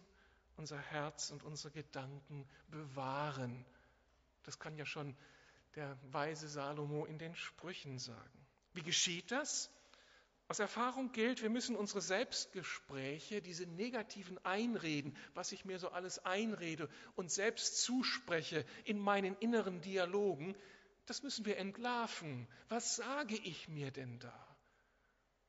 unser 0.58 0.78
Herz 0.78 1.32
und 1.32 1.44
unsere 1.44 1.72
Gedanken 1.72 2.46
bewahren. 2.68 3.66
Das 4.44 4.60
kann 4.60 4.78
ja 4.78 4.86
schon 4.86 5.16
der 5.76 5.98
weise 6.12 6.48
Salomo 6.48 7.06
in 7.06 7.18
den 7.18 7.36
Sprüchen 7.36 7.98
sagen. 7.98 8.43
Wie 8.74 8.84
geschieht 8.84 9.32
das? 9.32 9.70
Aus 10.50 10.60
Erfahrung 10.60 11.12
gilt, 11.12 11.42
wir 11.42 11.50
müssen 11.50 11.76
unsere 11.76 12.02
Selbstgespräche, 12.02 13.42
diese 13.42 13.66
negativen 13.66 14.44
Einreden, 14.46 15.16
was 15.34 15.52
ich 15.52 15.66
mir 15.66 15.80
so 15.80 15.90
alles 15.90 16.20
einrede 16.26 16.90
und 17.16 17.32
selbst 17.32 17.82
zuspreche 17.82 18.66
in 18.84 19.00
meinen 19.00 19.36
inneren 19.38 19.82
Dialogen, 19.82 20.56
das 21.06 21.24
müssen 21.24 21.46
wir 21.46 21.58
entlarven. 21.58 22.48
Was 22.70 22.98
sage 22.98 23.36
ich 23.36 23.68
mir 23.68 23.92
denn 23.92 24.20
da? 24.20 24.58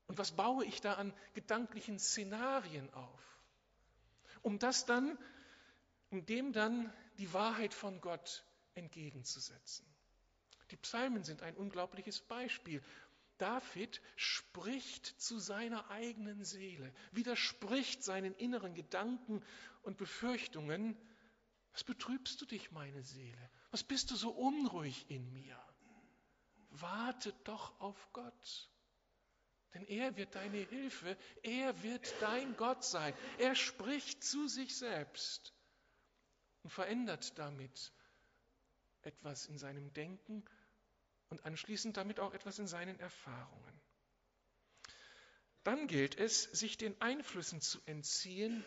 Und 0.07 0.19
was 0.19 0.33
baue 0.33 0.64
ich 0.64 0.81
da 0.81 0.95
an 0.95 1.12
gedanklichen 1.35 1.99
Szenarien 1.99 2.93
auf? 2.95 3.38
Um 4.43 4.59
das 4.59 4.85
dann, 4.85 5.19
um 6.11 6.25
dem 6.26 6.52
dann 6.52 6.93
die 7.19 7.33
Wahrheit 7.33 7.75
von 7.75 8.00
Gott 8.00 8.45
entgegenzusetzen. 8.75 9.87
Die 10.71 10.76
Psalmen 10.76 11.25
sind 11.25 11.43
ein 11.43 11.57
unglaubliches 11.57 12.21
Beispiel. 12.21 12.83
David 13.38 14.00
spricht 14.17 15.07
zu 15.21 15.38
seiner 15.38 15.91
eigenen 15.91 16.45
Seele, 16.45 16.93
widerspricht 17.12 18.03
seinen 18.03 18.35
inneren 18.35 18.75
Gedanken 18.75 19.43
und 19.83 19.97
Befürchtungen. 19.97 20.97
Was 21.73 21.85
betrübst 21.85 22.41
du 22.41 22.47
dich, 22.47 22.71
meine 22.71 23.03
Seele? 23.03 23.50
Was 23.71 23.83
bist 23.83 24.11
du 24.11 24.17
so 24.17 24.31
unruhig 24.31 25.11
in 25.11 25.33
mir? 25.33 25.59
Warte 26.71 27.33
doch 27.45 27.79
auf 27.81 28.12
Gott. 28.12 28.71
Denn 29.75 29.85
er 29.87 30.17
wird 30.17 30.37
deine 30.37 30.59
Hilfe, 30.59 31.17
er 31.43 31.83
wird 31.83 32.14
dein 32.21 32.57
Gott 32.57 32.85
sein. 32.85 33.12
Er 33.38 33.57
spricht 33.57 34.23
zu 34.23 34.47
sich 34.47 34.76
selbst 34.76 35.53
und 36.62 36.71
verändert 36.71 37.37
damit 37.38 37.93
etwas 39.03 39.47
in 39.47 39.59
seinem 39.59 39.93
Denken 39.93 40.45
und 41.31 41.45
anschließend 41.45 41.97
damit 41.97 42.21
auch 42.21 42.35
etwas 42.35 42.59
in 42.59 42.66
seinen 42.66 42.99
Erfahrungen. 43.00 43.81
Dann 45.64 45.87
gilt 45.87 46.19
es, 46.19 46.43
sich 46.45 46.76
den 46.76 47.00
Einflüssen 47.00 47.61
zu 47.61 47.81
entziehen, 47.87 48.64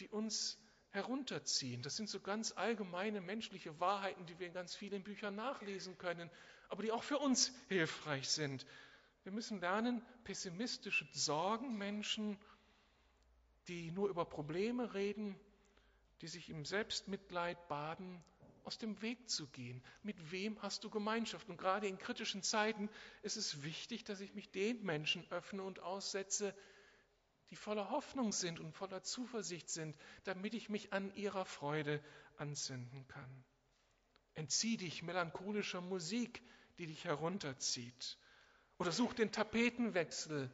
die 0.00 0.08
uns 0.08 0.58
herunterziehen. 0.90 1.82
Das 1.82 1.96
sind 1.96 2.08
so 2.08 2.20
ganz 2.20 2.52
allgemeine 2.52 3.20
menschliche 3.20 3.78
Wahrheiten, 3.80 4.26
die 4.26 4.38
wir 4.38 4.46
in 4.46 4.52
ganz 4.52 4.74
vielen 4.74 5.02
Büchern 5.02 5.34
nachlesen 5.34 5.96
können, 5.98 6.30
aber 6.68 6.82
die 6.82 6.92
auch 6.92 7.02
für 7.04 7.18
uns 7.18 7.52
hilfreich 7.68 8.28
sind. 8.28 8.66
Wir 9.22 9.32
müssen 9.32 9.60
lernen, 9.60 10.04
pessimistische 10.24 11.06
Sorgenmenschen, 11.12 12.36
die 13.68 13.90
nur 13.92 14.08
über 14.08 14.24
Probleme 14.24 14.94
reden, 14.94 15.38
die 16.20 16.28
sich 16.28 16.50
im 16.50 16.64
Selbstmitleid 16.64 17.68
baden, 17.68 18.22
aus 18.64 18.78
dem 18.78 19.00
Weg 19.02 19.28
zu 19.28 19.46
gehen. 19.48 19.82
Mit 20.02 20.30
wem 20.30 20.60
hast 20.62 20.84
du 20.84 20.90
Gemeinschaft? 20.90 21.48
Und 21.48 21.56
gerade 21.56 21.86
in 21.86 21.98
kritischen 21.98 22.42
Zeiten 22.42 22.88
ist 23.22 23.36
es 23.36 23.62
wichtig, 23.62 24.04
dass 24.04 24.20
ich 24.20 24.34
mich 24.34 24.50
den 24.50 24.82
Menschen 24.82 25.26
öffne 25.30 25.62
und 25.62 25.80
aussetze, 25.80 26.54
die 27.50 27.56
voller 27.56 27.90
Hoffnung 27.90 28.32
sind 28.32 28.60
und 28.60 28.72
voller 28.72 29.02
Zuversicht 29.02 29.68
sind, 29.68 29.96
damit 30.24 30.54
ich 30.54 30.68
mich 30.68 30.92
an 30.92 31.14
ihrer 31.14 31.44
Freude 31.44 32.02
anzünden 32.38 33.06
kann. 33.08 33.44
Entzieh 34.34 34.76
dich 34.76 35.02
melancholischer 35.02 35.80
Musik, 35.80 36.42
die 36.78 36.86
dich 36.86 37.04
herunterzieht. 37.04 38.16
Oder 38.78 38.92
such 38.92 39.12
den 39.12 39.32
Tapetenwechsel 39.32 40.50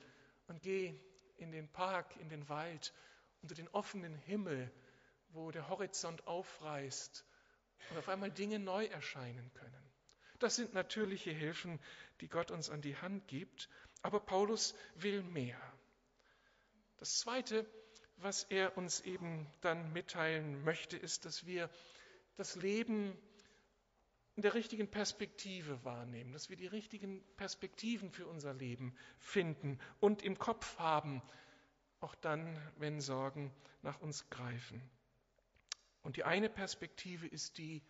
und 0.49 0.61
geh 0.63 0.99
in 1.37 1.53
den 1.53 1.69
Park, 1.69 2.17
in 2.17 2.29
den 2.29 2.49
Wald, 2.49 2.93
unter 3.43 3.55
den 3.55 3.69
offenen 3.69 4.17
Himmel, 4.17 4.73
wo 5.29 5.51
der 5.51 5.69
Horizont 5.69 6.27
aufreißt 6.27 7.25
und 7.91 7.99
auf 7.99 8.09
einmal 8.09 8.31
Dinge 8.31 8.59
neu 8.59 8.87
erscheinen 8.87 9.53
können. 9.55 9.91
Das 10.39 10.57
sind 10.57 10.75
natürliche 10.75 11.31
Hilfen, 11.31 11.81
die 12.21 12.29
Gott 12.29 12.51
uns 12.51 12.71
an 12.71 12.81
die 12.81 12.97
Hand 12.97 13.27
gibt, 13.27 13.69
aber 14.03 14.21
Paulus 14.21 14.75
will 14.95 15.23
mehr. 15.23 15.61
Das 16.99 17.19
Zweite, 17.19 17.67
was 18.17 18.45
er 18.45 18.77
uns 18.77 19.01
eben 19.01 19.47
dann 19.61 19.93
mitteilen 19.93 20.63
möchte, 20.65 20.97
ist, 20.97 21.25
dass 21.25 21.47
wir 21.47 21.71
das 22.37 22.57
Leben 22.57 23.17
in 24.37 24.43
der 24.43 24.55
richtigen 24.55 24.89
Perspektive 24.89 25.85
wahrnehmen, 25.85 26.33
dass 26.33 26.49
wir 26.49 26.57
die 26.57 26.69
richtigen 26.69 27.25
Perspektiven 27.37 28.13
für 28.13 28.27
unser 28.29 28.55
Leben 28.55 28.97
finden 29.19 29.81
und 29.99 30.23
im 30.23 30.39
Kopf 30.39 30.79
haben, 30.79 31.23
auch 31.99 32.15
dann, 32.15 32.57
wenn 32.77 33.01
Sorgen 33.01 33.53
nach 33.83 34.01
uns 34.01 34.31
greifen. 34.31 34.81
Und 36.09 36.17
die 36.17 36.25
eine 36.25 36.49
Perspektive 36.49 37.27
ist 37.27 37.59
die, 37.59 37.83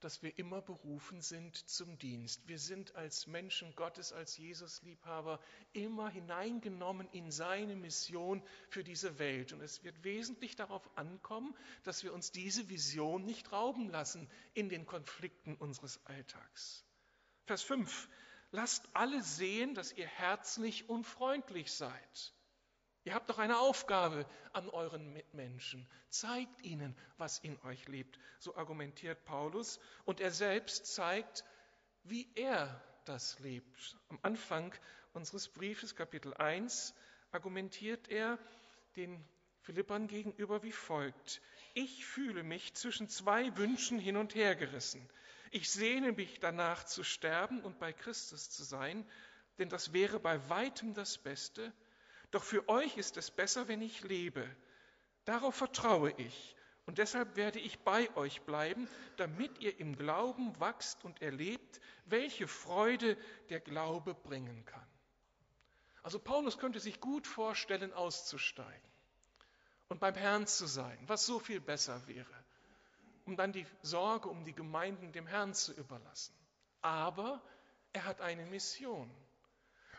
dass 0.00 0.22
wir 0.22 0.38
immer 0.38 0.60
berufen 0.60 1.22
sind 1.22 1.56
zum 1.56 1.96
Dienst. 1.96 2.46
Wir 2.46 2.58
sind 2.58 2.94
als 2.94 3.26
Menschen 3.26 3.74
Gottes, 3.74 4.12
als 4.12 4.36
Jesus-Liebhaber 4.36 5.40
immer 5.72 6.10
hineingenommen 6.10 7.08
in 7.12 7.30
seine 7.30 7.74
Mission 7.74 8.42
für 8.68 8.84
diese 8.84 9.18
Welt. 9.18 9.54
Und 9.54 9.62
es 9.62 9.82
wird 9.82 10.04
wesentlich 10.04 10.56
darauf 10.56 10.86
ankommen, 10.98 11.56
dass 11.84 12.04
wir 12.04 12.12
uns 12.12 12.32
diese 12.32 12.68
Vision 12.68 13.24
nicht 13.24 13.50
rauben 13.50 13.88
lassen 13.88 14.28
in 14.52 14.68
den 14.68 14.84
Konflikten 14.84 15.54
unseres 15.54 16.04
Alltags. 16.04 16.84
Vers 17.46 17.62
5. 17.62 18.10
Lasst 18.50 18.86
alle 18.92 19.22
sehen, 19.22 19.74
dass 19.74 19.90
ihr 19.90 20.06
herzlich 20.06 20.90
und 20.90 21.04
freundlich 21.04 21.72
seid. 21.72 22.34
Ihr 23.04 23.14
habt 23.14 23.28
doch 23.28 23.38
eine 23.38 23.58
Aufgabe 23.58 24.26
an 24.54 24.68
euren 24.70 25.12
Mitmenschen. 25.12 25.86
Zeigt 26.08 26.62
ihnen, 26.62 26.96
was 27.18 27.38
in 27.38 27.60
euch 27.62 27.86
lebt. 27.86 28.18
So 28.38 28.56
argumentiert 28.56 29.24
Paulus. 29.26 29.78
Und 30.06 30.20
er 30.20 30.30
selbst 30.30 30.86
zeigt, 30.86 31.44
wie 32.02 32.30
er 32.34 32.82
das 33.04 33.38
lebt. 33.40 33.96
Am 34.08 34.18
Anfang 34.22 34.74
unseres 35.12 35.48
Briefes, 35.48 35.94
Kapitel 35.94 36.32
1, 36.32 36.94
argumentiert 37.30 38.08
er 38.08 38.38
den 38.96 39.22
Philippern 39.60 40.06
gegenüber 40.06 40.62
wie 40.62 40.72
folgt. 40.72 41.42
Ich 41.74 42.06
fühle 42.06 42.42
mich 42.42 42.74
zwischen 42.74 43.08
zwei 43.08 43.54
Wünschen 43.56 43.98
hin 43.98 44.16
und 44.16 44.34
her 44.34 44.56
gerissen. 44.56 45.06
Ich 45.50 45.70
sehne 45.70 46.12
mich 46.12 46.40
danach 46.40 46.84
zu 46.84 47.04
sterben 47.04 47.62
und 47.62 47.78
bei 47.78 47.92
Christus 47.92 48.50
zu 48.50 48.64
sein, 48.64 49.06
denn 49.58 49.68
das 49.68 49.92
wäre 49.92 50.20
bei 50.20 50.48
weitem 50.48 50.94
das 50.94 51.18
Beste 51.18 51.72
doch 52.34 52.42
für 52.42 52.68
euch 52.68 52.96
ist 52.96 53.16
es 53.16 53.30
besser, 53.30 53.68
wenn 53.68 53.80
ich 53.80 54.02
lebe. 54.02 54.44
Darauf 55.24 55.54
vertraue 55.54 56.12
ich. 56.16 56.56
Und 56.86 56.98
deshalb 56.98 57.36
werde 57.36 57.58
ich 57.58 57.78
bei 57.78 58.14
euch 58.16 58.42
bleiben, 58.42 58.88
damit 59.16 59.58
ihr 59.60 59.78
im 59.80 59.96
Glauben 59.96 60.58
wachst 60.60 61.04
und 61.04 61.22
erlebt, 61.22 61.80
welche 62.04 62.46
Freude 62.46 63.16
der 63.48 63.60
Glaube 63.60 64.14
bringen 64.14 64.64
kann. 64.66 64.86
Also 66.02 66.18
Paulus 66.18 66.58
könnte 66.58 66.80
sich 66.80 67.00
gut 67.00 67.26
vorstellen, 67.26 67.94
auszusteigen 67.94 68.90
und 69.88 70.00
beim 70.00 70.14
Herrn 70.14 70.46
zu 70.46 70.66
sein, 70.66 70.98
was 71.06 71.24
so 71.24 71.38
viel 71.38 71.60
besser 71.60 72.06
wäre, 72.06 72.44
um 73.24 73.36
dann 73.36 73.52
die 73.52 73.66
Sorge 73.80 74.28
um 74.28 74.44
die 74.44 74.52
Gemeinden 74.52 75.12
dem 75.12 75.26
Herrn 75.26 75.54
zu 75.54 75.72
überlassen. 75.72 76.34
Aber 76.82 77.40
er 77.94 78.04
hat 78.04 78.20
eine 78.20 78.44
Mission. 78.44 79.10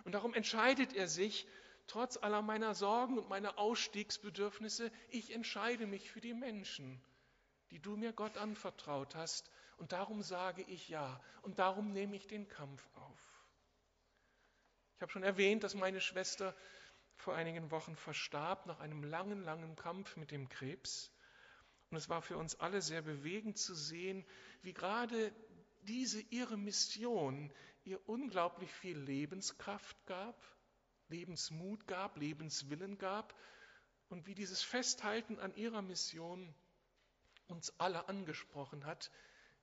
Und 0.03 0.11
darum 0.11 0.35
entscheidet 0.35 0.93
er 0.93 1.07
sich, 1.07 1.47
trotz 1.87 2.17
aller 2.17 2.41
meiner 2.41 2.73
Sorgen 2.73 3.17
und 3.17 3.29
meiner 3.29 3.57
Ausstiegsbedürfnisse, 3.57 4.91
ich 5.09 5.33
entscheide 5.33 5.87
mich 5.87 6.09
für 6.09 6.21
die 6.21 6.33
Menschen, 6.33 7.01
die 7.71 7.79
du 7.79 7.95
mir 7.95 8.13
Gott 8.13 8.37
anvertraut 8.37 9.15
hast. 9.15 9.51
Und 9.77 9.91
darum 9.91 10.21
sage 10.21 10.63
ich 10.63 10.89
ja. 10.89 11.21
Und 11.41 11.59
darum 11.59 11.91
nehme 11.91 12.15
ich 12.15 12.27
den 12.27 12.47
Kampf 12.47 12.87
auf. 12.95 13.43
Ich 14.95 15.01
habe 15.01 15.11
schon 15.11 15.23
erwähnt, 15.23 15.63
dass 15.63 15.75
meine 15.75 15.99
Schwester 15.99 16.55
vor 17.17 17.35
einigen 17.35 17.71
Wochen 17.71 17.95
verstarb 17.95 18.65
nach 18.65 18.79
einem 18.79 19.03
langen, 19.03 19.43
langen 19.43 19.75
Kampf 19.75 20.15
mit 20.15 20.31
dem 20.31 20.47
Krebs. 20.49 21.11
Und 21.89 21.97
es 21.97 22.09
war 22.09 22.21
für 22.21 22.37
uns 22.37 22.59
alle 22.59 22.81
sehr 22.81 23.01
bewegend 23.01 23.57
zu 23.57 23.75
sehen, 23.75 24.25
wie 24.61 24.73
gerade 24.73 25.33
diese 25.83 26.21
ihre 26.21 26.57
Mission 26.57 27.51
ihr 27.83 27.99
unglaublich 28.07 28.71
viel 28.71 28.97
Lebenskraft 28.97 29.95
gab, 30.05 30.54
Lebensmut 31.09 31.87
gab, 31.87 32.17
Lebenswillen 32.17 32.97
gab 32.97 33.35
und 34.09 34.27
wie 34.27 34.35
dieses 34.35 34.61
Festhalten 34.61 35.39
an 35.39 35.55
ihrer 35.55 35.81
Mission 35.81 36.53
uns 37.47 37.73
alle 37.79 38.07
angesprochen 38.09 38.85
hat, 38.85 39.11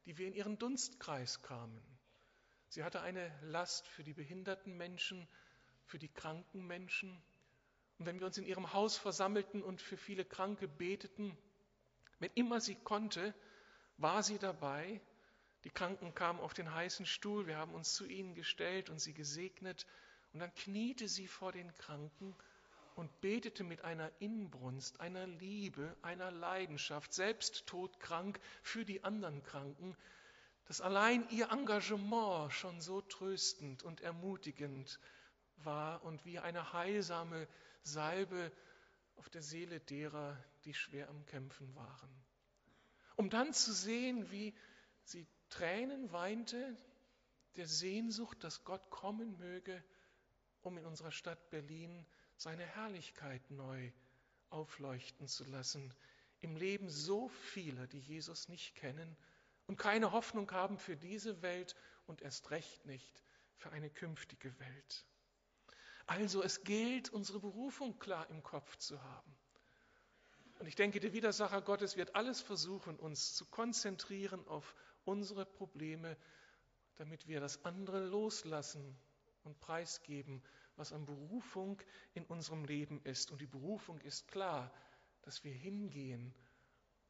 die 0.04 0.18
wir 0.18 0.26
in 0.26 0.34
ihren 0.34 0.58
Dunstkreis 0.58 1.42
kamen. 1.42 1.82
Sie 2.68 2.84
hatte 2.84 3.02
eine 3.02 3.30
Last 3.42 3.86
für 3.86 4.02
die 4.02 4.14
behinderten 4.14 4.76
Menschen, 4.76 5.28
für 5.84 5.98
die 5.98 6.08
kranken 6.08 6.66
Menschen. 6.66 7.22
Und 7.98 8.06
wenn 8.06 8.18
wir 8.18 8.26
uns 8.26 8.38
in 8.38 8.46
ihrem 8.46 8.72
Haus 8.72 8.96
versammelten 8.96 9.62
und 9.62 9.82
für 9.82 9.96
viele 9.96 10.24
Kranke 10.24 10.68
beteten, 10.68 11.36
wenn 12.18 12.30
immer 12.34 12.60
sie 12.60 12.76
konnte, 12.76 13.34
war 13.98 14.22
sie 14.22 14.38
dabei. 14.38 15.00
Die 15.64 15.70
Kranken 15.70 16.14
kamen 16.14 16.40
auf 16.40 16.54
den 16.54 16.72
heißen 16.72 17.06
Stuhl, 17.06 17.46
wir 17.46 17.56
haben 17.56 17.74
uns 17.74 17.94
zu 17.94 18.06
ihnen 18.06 18.34
gestellt 18.34 18.90
und 18.90 19.00
sie 19.00 19.12
gesegnet. 19.12 19.86
Und 20.32 20.40
dann 20.40 20.54
kniete 20.54 21.08
sie 21.08 21.26
vor 21.28 21.52
den 21.52 21.72
Kranken 21.74 22.34
und 22.94 23.20
betete 23.20 23.64
mit 23.64 23.82
einer 23.84 24.10
Inbrunst, 24.20 25.00
einer 25.00 25.26
Liebe, 25.26 25.96
einer 26.02 26.30
Leidenschaft, 26.30 27.12
selbst 27.12 27.66
todkrank 27.66 28.38
für 28.62 28.84
die 28.84 29.04
anderen 29.04 29.42
Kranken, 29.42 29.96
dass 30.66 30.80
allein 30.80 31.28
ihr 31.30 31.50
Engagement 31.50 32.52
schon 32.52 32.80
so 32.80 33.00
tröstend 33.00 33.82
und 33.82 34.00
ermutigend 34.00 34.98
war 35.56 36.02
und 36.04 36.24
wie 36.24 36.38
eine 36.38 36.72
heilsame 36.72 37.48
Salbe 37.82 38.52
auf 39.16 39.28
der 39.28 39.42
Seele 39.42 39.80
derer, 39.80 40.42
die 40.64 40.74
schwer 40.74 41.08
am 41.08 41.24
Kämpfen 41.26 41.74
waren. 41.74 42.24
Um 43.16 43.28
dann 43.28 43.52
zu 43.52 43.72
sehen, 43.72 44.30
wie 44.30 44.54
sie 45.04 45.26
Tränen 45.50 46.12
weinte, 46.12 46.76
der 47.56 47.66
Sehnsucht, 47.66 48.42
dass 48.42 48.64
Gott 48.64 48.88
kommen 48.90 49.36
möge, 49.38 49.82
um 50.62 50.78
in 50.78 50.86
unserer 50.86 51.12
Stadt 51.12 51.50
Berlin 51.50 52.06
seine 52.36 52.64
Herrlichkeit 52.64 53.50
neu 53.50 53.92
aufleuchten 54.50 55.28
zu 55.28 55.44
lassen 55.44 55.92
im 56.40 56.56
Leben 56.56 56.88
so 56.88 57.28
vieler, 57.28 57.86
die 57.86 58.00
Jesus 58.00 58.48
nicht 58.48 58.74
kennen 58.74 59.16
und 59.66 59.76
keine 59.76 60.12
Hoffnung 60.12 60.50
haben 60.50 60.76
für 60.76 60.96
diese 60.96 61.40
Welt 61.42 61.76
und 62.06 62.20
erst 62.20 62.50
recht 62.50 62.84
nicht 62.84 63.22
für 63.56 63.70
eine 63.70 63.90
künftige 63.90 64.58
Welt. 64.58 65.06
Also 66.06 66.42
es 66.42 66.64
gilt, 66.64 67.10
unsere 67.10 67.38
Berufung 67.38 67.98
klar 67.98 68.28
im 68.28 68.42
Kopf 68.42 68.76
zu 68.76 69.00
haben. 69.02 69.36
Und 70.58 70.66
ich 70.66 70.74
denke, 70.74 71.00
der 71.00 71.12
Widersacher 71.12 71.62
Gottes 71.62 71.96
wird 71.96 72.14
alles 72.16 72.40
versuchen, 72.40 72.96
uns 72.96 73.34
zu 73.34 73.46
konzentrieren 73.46 74.46
auf 74.48 74.74
unsere 75.04 75.46
Probleme, 75.46 76.16
damit 76.96 77.26
wir 77.26 77.40
das 77.40 77.64
andere 77.64 78.04
loslassen 78.04 78.96
und 79.44 79.58
preisgeben 79.60 80.42
was 80.76 80.92
an 80.92 81.04
Berufung 81.04 81.80
in 82.14 82.24
unserem 82.24 82.64
Leben 82.64 83.00
ist. 83.04 83.30
Und 83.30 83.40
die 83.40 83.46
Berufung 83.46 84.00
ist 84.00 84.28
klar, 84.28 84.72
dass 85.22 85.44
wir 85.44 85.52
hingehen, 85.52 86.34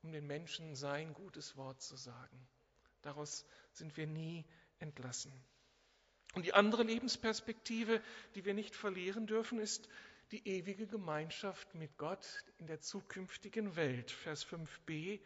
um 0.03 0.13
den 0.13 0.27
Menschen 0.27 0.75
sein 0.75 1.15
gutes 1.15 1.57
Wort 1.57 1.81
zu 1.81 1.97
sagen. 1.97 2.49
Daraus 3.03 3.47
sind 3.73 3.97
wir 3.97 4.07
nie 4.07 4.45
entlassen. 4.79 5.33
Und 6.35 6.45
die 6.47 6.55
andere 6.55 6.83
Lebensperspektive, 6.83 8.03
die 8.35 8.45
wir 8.45 8.55
nicht 8.55 8.75
verlieren 8.75 9.27
dürfen, 9.27 9.59
ist 9.59 9.89
die 10.31 10.47
ewige 10.49 10.87
Gemeinschaft 10.87 11.75
mit 11.75 11.97
Gott 11.99 12.27
in 12.59 12.67
der 12.67 12.81
zukünftigen 12.81 13.77
Welt. 13.77 14.11
Vers 14.11 14.47
5b. 14.47 15.21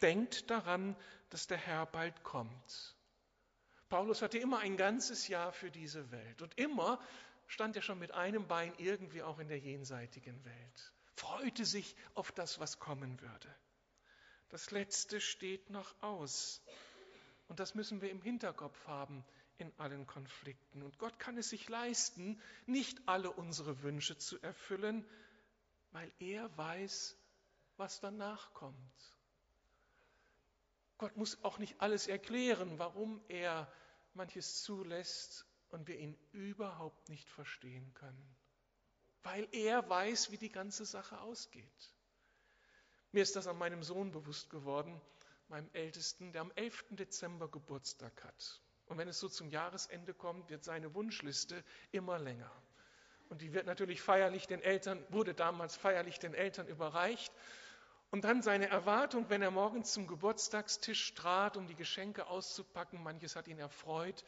Denkt 0.00 0.50
daran, 0.50 0.96
dass 1.30 1.46
der 1.46 1.58
Herr 1.58 1.86
bald 1.86 2.22
kommt. 2.22 2.97
Paulus 3.88 4.22
hatte 4.22 4.38
immer 4.38 4.58
ein 4.58 4.76
ganzes 4.76 5.28
Jahr 5.28 5.52
für 5.52 5.70
diese 5.70 6.10
Welt 6.10 6.42
und 6.42 6.58
immer 6.58 7.00
stand 7.46 7.76
er 7.76 7.82
schon 7.82 7.98
mit 7.98 8.12
einem 8.12 8.46
Bein 8.46 8.72
irgendwie 8.78 9.22
auch 9.22 9.38
in 9.38 9.48
der 9.48 9.58
jenseitigen 9.58 10.44
Welt, 10.44 10.92
freute 11.14 11.64
sich 11.64 11.96
auf 12.14 12.30
das, 12.32 12.60
was 12.60 12.78
kommen 12.78 13.20
würde. 13.20 13.54
Das 14.50 14.70
Letzte 14.70 15.20
steht 15.20 15.70
noch 15.70 15.94
aus. 16.02 16.62
Und 17.48 17.60
das 17.60 17.74
müssen 17.74 18.00
wir 18.02 18.10
im 18.10 18.22
Hinterkopf 18.22 18.86
haben 18.86 19.24
in 19.58 19.72
allen 19.78 20.06
Konflikten. 20.06 20.82
Und 20.82 20.98
Gott 20.98 21.18
kann 21.18 21.36
es 21.36 21.48
sich 21.48 21.68
leisten, 21.68 22.40
nicht 22.66 23.00
alle 23.06 23.30
unsere 23.30 23.82
Wünsche 23.82 24.16
zu 24.16 24.40
erfüllen, 24.40 25.04
weil 25.90 26.12
er 26.18 26.56
weiß, 26.56 27.16
was 27.76 28.00
danach 28.00 28.52
kommt. 28.54 29.17
Gott 30.98 31.16
muss 31.16 31.42
auch 31.44 31.58
nicht 31.58 31.80
alles 31.80 32.08
erklären, 32.08 32.78
warum 32.78 33.22
er 33.28 33.70
manches 34.14 34.62
zulässt 34.62 35.46
und 35.70 35.86
wir 35.86 35.96
ihn 35.96 36.18
überhaupt 36.32 37.08
nicht 37.08 37.28
verstehen 37.28 37.94
können, 37.94 38.36
weil 39.22 39.48
er 39.52 39.88
weiß, 39.88 40.32
wie 40.32 40.38
die 40.38 40.50
ganze 40.50 40.84
Sache 40.84 41.20
ausgeht. 41.20 41.94
Mir 43.12 43.22
ist 43.22 43.36
das 43.36 43.46
an 43.46 43.56
meinem 43.56 43.82
Sohn 43.82 44.10
bewusst 44.10 44.50
geworden, 44.50 45.00
meinem 45.48 45.70
Ältesten, 45.72 46.32
der 46.32 46.42
am 46.42 46.52
11. 46.56 46.86
Dezember 46.90 47.48
Geburtstag 47.48 48.24
hat. 48.24 48.60
Und 48.86 48.98
wenn 48.98 49.08
es 49.08 49.18
so 49.18 49.28
zum 49.28 49.50
Jahresende 49.50 50.14
kommt, 50.14 50.50
wird 50.50 50.64
seine 50.64 50.94
Wunschliste 50.94 51.64
immer 51.90 52.18
länger. 52.18 52.50
Und 53.28 53.42
die 53.42 53.52
wird 53.52 53.66
natürlich 53.66 54.00
feierlich 54.00 54.46
den 54.46 54.62
Eltern, 54.62 55.04
wurde 55.10 55.34
damals 55.34 55.76
feierlich 55.76 56.18
den 56.18 56.34
Eltern 56.34 56.66
überreicht. 56.66 57.32
Und 58.10 58.24
dann 58.24 58.40
seine 58.40 58.68
Erwartung, 58.68 59.28
wenn 59.28 59.42
er 59.42 59.50
morgens 59.50 59.92
zum 59.92 60.06
Geburtstagstisch 60.06 61.14
trat, 61.14 61.56
um 61.56 61.66
die 61.66 61.74
Geschenke 61.74 62.26
auszupacken, 62.26 63.02
manches 63.02 63.36
hat 63.36 63.48
ihn 63.48 63.58
erfreut, 63.58 64.24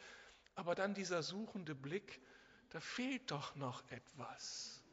aber 0.53 0.75
dann 0.75 0.93
dieser 0.93 1.23
suchende 1.23 1.73
Blick, 1.73 2.21
da 2.69 2.79
fehlt 2.79 3.31
doch 3.31 3.55
noch 3.55 3.89
etwas. 3.89 4.83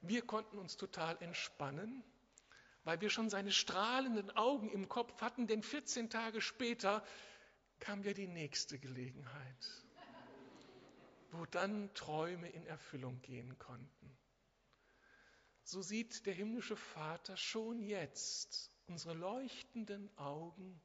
Wir 0.00 0.22
konnten 0.22 0.58
uns 0.58 0.76
total 0.76 1.16
entspannen, 1.22 2.02
weil 2.82 3.00
wir 3.00 3.08
schon 3.08 3.30
seine 3.30 3.52
strahlenden 3.52 4.30
Augen 4.32 4.68
im 4.70 4.88
Kopf 4.88 5.20
hatten, 5.22 5.46
denn 5.46 5.62
14 5.62 6.10
Tage 6.10 6.40
später 6.40 7.02
kam 7.78 8.02
ja 8.02 8.12
die 8.12 8.26
nächste 8.26 8.78
Gelegenheit, 8.78 9.84
wo 11.30 11.46
dann 11.46 11.92
Träume 11.94 12.48
in 12.50 12.66
Erfüllung 12.66 13.22
gehen 13.22 13.58
konnten. 13.58 14.16
So 15.64 15.80
sieht 15.80 16.26
der 16.26 16.34
himmlische 16.34 16.76
Vater 16.76 17.36
schon 17.36 17.80
jetzt 17.80 18.70
unsere 18.86 19.14
leuchtenden 19.14 20.14
Augen 20.18 20.80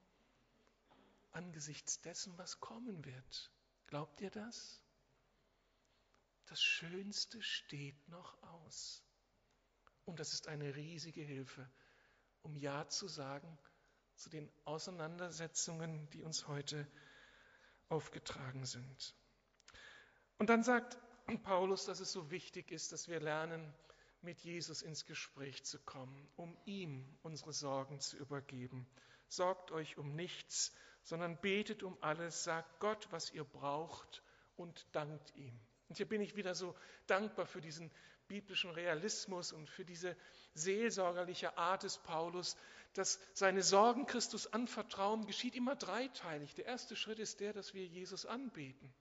angesichts 1.31 1.99
dessen, 2.01 2.37
was 2.37 2.59
kommen 2.59 3.03
wird. 3.03 3.51
Glaubt 3.87 4.21
ihr 4.21 4.31
das? 4.31 4.81
Das 6.45 6.61
Schönste 6.61 7.41
steht 7.41 8.07
noch 8.07 8.41
aus. 8.41 9.03
Und 10.05 10.19
das 10.19 10.33
ist 10.33 10.47
eine 10.47 10.75
riesige 10.75 11.21
Hilfe, 11.21 11.69
um 12.41 12.55
Ja 12.55 12.87
zu 12.87 13.07
sagen 13.07 13.59
zu 14.15 14.29
den 14.29 14.51
Auseinandersetzungen, 14.65 16.09
die 16.09 16.23
uns 16.23 16.47
heute 16.47 16.87
aufgetragen 17.89 18.65
sind. 18.65 19.15
Und 20.37 20.49
dann 20.49 20.63
sagt 20.63 20.97
Paulus, 21.43 21.85
dass 21.85 21.99
es 21.99 22.11
so 22.11 22.31
wichtig 22.31 22.71
ist, 22.71 22.91
dass 22.91 23.07
wir 23.07 23.19
lernen, 23.19 23.73
mit 24.21 24.39
Jesus 24.41 24.81
ins 24.81 25.05
Gespräch 25.05 25.63
zu 25.63 25.79
kommen, 25.79 26.27
um 26.35 26.57
ihm 26.65 27.05
unsere 27.21 27.53
Sorgen 27.53 27.99
zu 27.99 28.17
übergeben. 28.17 28.87
Sorgt 29.27 29.71
euch 29.71 29.97
um 29.97 30.15
nichts, 30.15 30.73
sondern 31.03 31.39
betet 31.39 31.83
um 31.83 31.97
alles, 32.01 32.43
sagt 32.43 32.79
Gott, 32.79 33.07
was 33.11 33.31
ihr 33.31 33.43
braucht 33.43 34.23
und 34.57 34.85
dankt 34.91 35.35
ihm. 35.35 35.59
Und 35.87 35.97
hier 35.97 36.07
bin 36.07 36.21
ich 36.21 36.35
wieder 36.35 36.53
so 36.53 36.75
dankbar 37.07 37.45
für 37.45 37.61
diesen 37.61 37.91
biblischen 38.27 38.69
Realismus 38.69 39.51
und 39.51 39.69
für 39.69 39.83
diese 39.83 40.15
seelsorgerliche 40.53 41.57
Art 41.57 41.83
des 41.83 41.97
Paulus, 41.97 42.55
dass 42.93 43.19
seine 43.33 43.63
Sorgen 43.63 44.05
Christus 44.05 44.47
anvertrauen, 44.47 45.25
geschieht 45.25 45.55
immer 45.55 45.75
dreiteilig. 45.75 46.53
Der 46.55 46.65
erste 46.65 46.95
Schritt 46.95 47.19
ist 47.19 47.39
der, 47.39 47.53
dass 47.53 47.73
wir 47.73 47.85
Jesus 47.85 48.25
anbeten, 48.25 48.93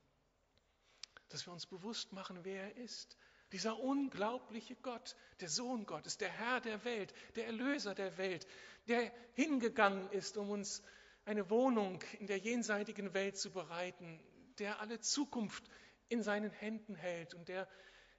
dass 1.28 1.46
wir 1.46 1.52
uns 1.52 1.66
bewusst 1.66 2.12
machen, 2.12 2.40
wer 2.42 2.62
er 2.62 2.76
ist. 2.76 3.16
Dieser 3.52 3.78
unglaubliche 3.78 4.76
Gott, 4.76 5.16
der 5.40 5.48
Sohn 5.48 5.86
Gottes, 5.86 6.18
der 6.18 6.28
Herr 6.28 6.60
der 6.60 6.84
Welt, 6.84 7.14
der 7.36 7.46
Erlöser 7.46 7.94
der 7.94 8.18
Welt, 8.18 8.46
der 8.88 9.12
hingegangen 9.34 10.10
ist, 10.10 10.36
um 10.36 10.50
uns 10.50 10.82
eine 11.24 11.50
Wohnung 11.50 12.02
in 12.18 12.26
der 12.26 12.38
jenseitigen 12.38 13.14
Welt 13.14 13.36
zu 13.36 13.50
bereiten, 13.50 14.20
der 14.58 14.80
alle 14.80 15.00
Zukunft 15.00 15.64
in 16.08 16.22
seinen 16.22 16.50
Händen 16.50 16.94
hält 16.94 17.34
und 17.34 17.48
der 17.48 17.68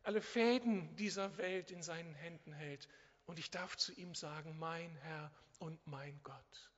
alle 0.03 0.21
Fäden 0.21 0.95
dieser 0.95 1.37
Welt 1.37 1.71
in 1.71 1.81
seinen 1.81 2.13
Händen 2.15 2.53
hält. 2.53 2.87
Und 3.25 3.39
ich 3.39 3.51
darf 3.51 3.77
zu 3.77 3.93
ihm 3.93 4.15
sagen, 4.15 4.57
mein 4.57 4.95
Herr 4.97 5.31
und 5.59 5.85
mein 5.85 6.19
Gott. 6.23 6.71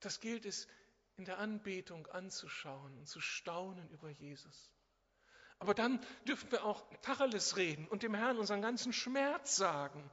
Das 0.00 0.20
gilt 0.20 0.46
es 0.46 0.66
in 1.16 1.24
der 1.24 1.38
Anbetung 1.38 2.06
anzuschauen 2.08 2.98
und 2.98 3.08
zu 3.08 3.20
staunen 3.20 3.88
über 3.90 4.10
Jesus. 4.10 4.73
Aber 5.64 5.72
dann 5.72 5.98
dürfen 6.28 6.52
wir 6.52 6.62
auch 6.62 6.84
Tacheles 7.00 7.56
reden 7.56 7.88
und 7.88 8.02
dem 8.02 8.14
Herrn 8.14 8.36
unseren 8.36 8.60
ganzen 8.60 8.92
Schmerz 8.92 9.56
sagen, 9.56 10.10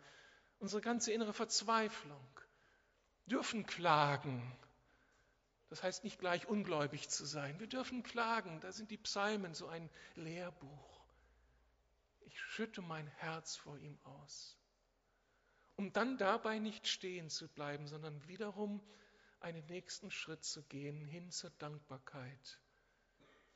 unsere 0.60 0.82
ganze 0.82 1.12
innere 1.12 1.34
Verzweiflung, 1.34 2.26
dürfen 3.26 3.66
klagen 3.66 4.42
Das 5.68 5.84
heißt 5.84 6.06
nicht 6.06 6.20
gleich 6.20 6.48
ungläubig 6.48 7.10
zu 7.10 7.26
sein. 7.26 7.60
Wir 7.60 7.68
dürfen 7.68 8.02
klagen. 8.02 8.62
Da 8.62 8.72
sind 8.72 8.92
die 8.92 8.98
Psalmen 8.98 9.54
so 9.54 9.68
ein 9.68 9.90
Lehrbuch. 10.16 11.04
Ich 12.22 12.40
schütte 12.40 12.82
mein 12.82 13.08
Herz 13.18 13.58
vor 13.58 13.78
ihm 13.78 14.00
aus. 14.04 14.58
Um 15.76 15.92
dann 15.92 16.18
dabei 16.18 16.60
nicht 16.60 16.88
stehen 16.88 17.30
zu 17.30 17.50
bleiben, 17.50 17.88
sondern 17.88 18.26
wiederum 18.26 18.82
einen 19.42 19.66
nächsten 19.66 20.12
Schritt 20.12 20.46
zu 20.46 20.64
gehen 20.64 21.04
hin 21.04 21.30
zur 21.30 21.50
Dankbarkeit. 21.60 22.62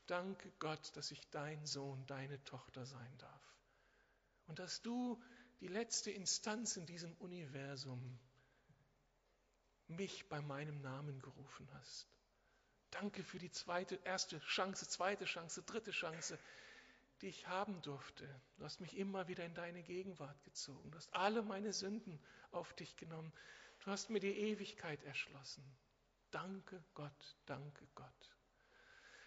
Danke 0.07 0.51
Gott, 0.59 0.95
dass 0.95 1.11
ich 1.11 1.27
dein 1.29 1.65
Sohn, 1.65 2.05
deine 2.05 2.43
Tochter 2.43 2.85
sein 2.85 3.17
darf. 3.17 3.55
Und 4.47 4.59
dass 4.59 4.81
du 4.81 5.21
die 5.59 5.67
letzte 5.67 6.11
Instanz 6.11 6.77
in 6.77 6.85
diesem 6.85 7.13
Universum 7.17 8.19
mich 9.87 10.27
bei 10.29 10.41
meinem 10.41 10.81
Namen 10.81 11.19
gerufen 11.21 11.67
hast. 11.73 12.07
Danke 12.91 13.23
für 13.23 13.39
die 13.39 13.51
zweite, 13.51 13.95
erste 14.03 14.39
Chance, 14.39 14.87
zweite 14.87 15.25
Chance, 15.25 15.63
dritte 15.63 15.91
Chance, 15.91 16.37
die 17.21 17.27
ich 17.27 17.47
haben 17.47 17.81
durfte. 17.81 18.27
Du 18.57 18.63
hast 18.63 18.79
mich 18.81 18.97
immer 18.97 19.27
wieder 19.27 19.45
in 19.45 19.53
deine 19.53 19.83
Gegenwart 19.83 20.43
gezogen. 20.43 20.91
Du 20.91 20.97
hast 20.97 21.13
alle 21.13 21.41
meine 21.41 21.73
Sünden 21.73 22.19
auf 22.51 22.73
dich 22.73 22.95
genommen. 22.95 23.33
Du 23.83 23.91
hast 23.91 24.09
mir 24.09 24.19
die 24.19 24.37
Ewigkeit 24.37 25.03
erschlossen. 25.03 25.63
Danke 26.31 26.83
Gott, 26.93 27.37
danke 27.45 27.87
Gott. 27.95 28.34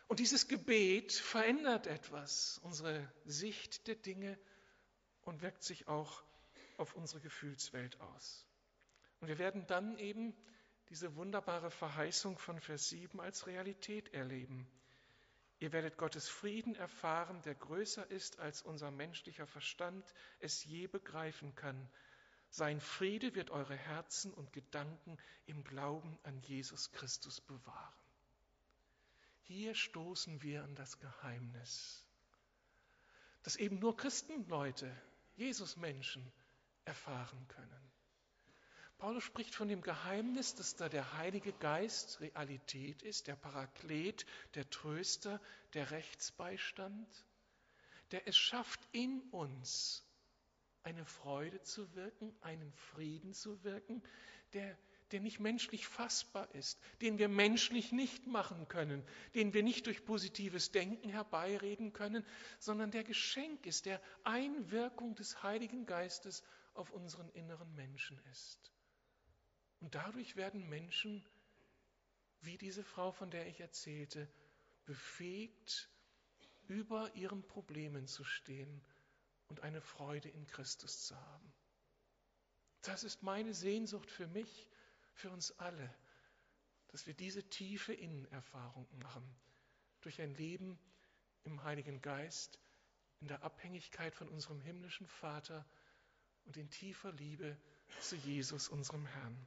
Und 0.08 0.20
dieses 0.20 0.48
Gebet 0.48 1.12
verändert 1.12 1.86
etwas, 1.86 2.58
unsere 2.64 3.06
Sicht 3.26 3.86
der 3.86 3.94
Dinge 3.94 4.38
und 5.22 5.42
wirkt 5.42 5.62
sich 5.62 5.86
auch 5.86 6.24
auf 6.78 6.94
unsere 6.94 7.20
Gefühlswelt 7.20 8.00
aus. 8.00 8.46
Und 9.20 9.28
wir 9.28 9.38
werden 9.38 9.66
dann 9.66 9.98
eben 9.98 10.34
diese 10.88 11.14
wunderbare 11.16 11.70
Verheißung 11.70 12.38
von 12.38 12.58
Vers 12.58 12.88
7 12.88 13.20
als 13.20 13.46
Realität 13.46 14.14
erleben. 14.14 14.66
Ihr 15.60 15.72
werdet 15.72 15.98
Gottes 15.98 16.28
Frieden 16.28 16.74
erfahren, 16.76 17.42
der 17.42 17.54
größer 17.56 18.10
ist, 18.10 18.38
als 18.38 18.62
unser 18.62 18.90
menschlicher 18.90 19.46
Verstand 19.46 20.14
es 20.38 20.64
je 20.64 20.86
begreifen 20.86 21.54
kann. 21.54 21.90
Sein 22.48 22.80
Friede 22.80 23.34
wird 23.34 23.50
eure 23.50 23.76
Herzen 23.76 24.32
und 24.32 24.54
Gedanken 24.54 25.18
im 25.44 25.64
Glauben 25.64 26.18
an 26.22 26.40
Jesus 26.42 26.92
Christus 26.92 27.42
bewahren. 27.42 28.07
Hier 29.48 29.74
stoßen 29.74 30.42
wir 30.42 30.62
an 30.62 30.74
das 30.74 31.00
Geheimnis, 31.00 32.06
dass 33.42 33.56
eben 33.56 33.78
nur 33.78 33.96
Christenleute, 33.96 34.94
Jesus-Menschen 35.36 36.30
erfahren 36.84 37.48
können. 37.48 37.90
Paulus 38.98 39.24
spricht 39.24 39.54
von 39.54 39.68
dem 39.68 39.80
Geheimnis, 39.80 40.54
dass 40.54 40.76
da 40.76 40.90
der 40.90 41.14
Heilige 41.14 41.54
Geist 41.54 42.20
Realität 42.20 43.00
ist, 43.00 43.26
der 43.26 43.36
Paraklet, 43.36 44.26
der 44.54 44.68
Tröster, 44.68 45.40
der 45.72 45.92
Rechtsbeistand, 45.92 47.08
der 48.10 48.28
es 48.28 48.36
schafft, 48.36 48.80
in 48.92 49.22
uns 49.30 50.04
eine 50.82 51.06
Freude 51.06 51.62
zu 51.62 51.94
wirken, 51.94 52.36
einen 52.42 52.70
Frieden 52.74 53.32
zu 53.32 53.64
wirken, 53.64 54.02
der, 54.52 54.76
der 55.12 55.20
nicht 55.20 55.40
menschlich 55.40 55.86
fassbar 55.86 56.52
ist, 56.54 56.80
den 57.00 57.18
wir 57.18 57.28
menschlich 57.28 57.92
nicht 57.92 58.26
machen 58.26 58.68
können, 58.68 59.04
den 59.34 59.54
wir 59.54 59.62
nicht 59.62 59.86
durch 59.86 60.04
positives 60.04 60.70
Denken 60.70 61.08
herbeireden 61.08 61.92
können, 61.92 62.24
sondern 62.58 62.90
der 62.90 63.04
Geschenk 63.04 63.66
ist, 63.66 63.86
der 63.86 64.00
Einwirkung 64.24 65.14
des 65.14 65.42
Heiligen 65.42 65.86
Geistes 65.86 66.42
auf 66.74 66.90
unseren 66.90 67.28
inneren 67.30 67.74
Menschen 67.74 68.20
ist. 68.30 68.72
Und 69.80 69.94
dadurch 69.94 70.36
werden 70.36 70.68
Menschen, 70.68 71.24
wie 72.40 72.58
diese 72.58 72.84
Frau, 72.84 73.12
von 73.12 73.30
der 73.30 73.46
ich 73.46 73.60
erzählte, 73.60 74.28
befähigt, 74.84 75.88
über 76.68 77.14
ihren 77.14 77.42
Problemen 77.42 78.06
zu 78.06 78.24
stehen 78.24 78.80
und 79.48 79.60
eine 79.60 79.80
Freude 79.80 80.28
in 80.28 80.46
Christus 80.46 81.06
zu 81.06 81.16
haben. 81.16 81.52
Das 82.82 83.04
ist 83.04 83.22
meine 83.22 83.54
Sehnsucht 83.54 84.10
für 84.10 84.26
mich, 84.28 84.68
für 85.18 85.30
uns 85.30 85.50
alle, 85.58 85.94
dass 86.88 87.06
wir 87.06 87.14
diese 87.14 87.42
tiefe 87.48 87.92
Innenerfahrung 87.92 88.86
machen 88.98 89.36
durch 90.00 90.20
ein 90.20 90.34
Leben 90.34 90.78
im 91.44 91.62
Heiligen 91.64 92.00
Geist, 92.00 92.58
in 93.20 93.28
der 93.28 93.42
Abhängigkeit 93.42 94.14
von 94.14 94.28
unserem 94.28 94.60
himmlischen 94.60 95.06
Vater 95.06 95.66
und 96.44 96.56
in 96.56 96.70
tiefer 96.70 97.12
Liebe 97.12 97.56
zu 98.00 98.16
Jesus, 98.16 98.68
unserem 98.68 99.06
Herrn. 99.06 99.46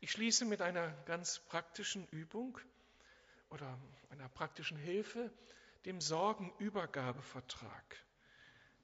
Ich 0.00 0.12
schließe 0.12 0.44
mit 0.44 0.60
einer 0.60 0.90
ganz 1.04 1.38
praktischen 1.46 2.06
Übung 2.08 2.58
oder 3.50 3.78
einer 4.10 4.28
praktischen 4.28 4.76
Hilfe, 4.76 5.32
dem 5.84 6.00
Sorgenübergabevertrag, 6.00 7.96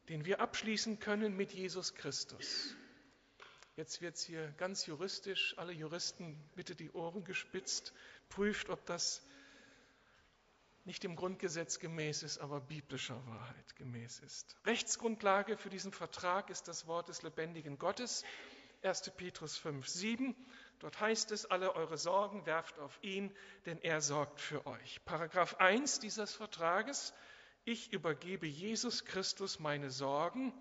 den 0.08 0.24
wir 0.24 0.40
abschließen 0.40 0.98
können 1.00 1.36
mit 1.36 1.52
Jesus 1.52 1.94
Christus. 1.94 2.74
Jetzt 3.78 4.00
wird 4.00 4.16
es 4.16 4.24
hier 4.24 4.48
ganz 4.56 4.86
juristisch, 4.86 5.54
alle 5.56 5.72
Juristen 5.72 6.36
bitte 6.56 6.74
die 6.74 6.90
Ohren 6.90 7.22
gespitzt, 7.22 7.92
prüft, 8.28 8.70
ob 8.70 8.84
das 8.86 9.22
nicht 10.84 11.04
dem 11.04 11.14
Grundgesetz 11.14 11.78
gemäß 11.78 12.24
ist, 12.24 12.38
aber 12.38 12.60
biblischer 12.60 13.24
Wahrheit 13.28 13.76
gemäß 13.76 14.18
ist. 14.18 14.56
Rechtsgrundlage 14.66 15.56
für 15.56 15.70
diesen 15.70 15.92
Vertrag 15.92 16.50
ist 16.50 16.66
das 16.66 16.88
Wort 16.88 17.08
des 17.08 17.22
lebendigen 17.22 17.78
Gottes, 17.78 18.24
1. 18.82 19.12
Petrus 19.16 19.56
5, 19.56 19.86
7. 19.86 20.34
Dort 20.80 20.98
heißt 20.98 21.30
es, 21.30 21.46
alle 21.46 21.76
eure 21.76 21.98
Sorgen 21.98 22.46
werft 22.46 22.80
auf 22.80 22.98
ihn, 23.02 23.32
denn 23.64 23.80
er 23.82 24.00
sorgt 24.00 24.40
für 24.40 24.66
euch. 24.66 25.00
Paragraph 25.04 25.54
1 25.60 26.00
dieses 26.00 26.34
Vertrages, 26.34 27.14
ich 27.64 27.92
übergebe 27.92 28.48
Jesus 28.48 29.04
Christus 29.04 29.60
meine 29.60 29.92
Sorgen. 29.92 30.52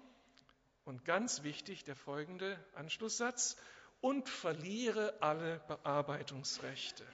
Und 0.88 1.04
ganz 1.04 1.44
wichtig 1.44 1.84
der 1.84 1.98
folgende 1.98 2.58
Anschlusssatz, 2.74 3.58
und 4.00 4.30
verliere 4.30 5.18
alle 5.20 5.60
Bearbeitungsrechte. 5.68 7.06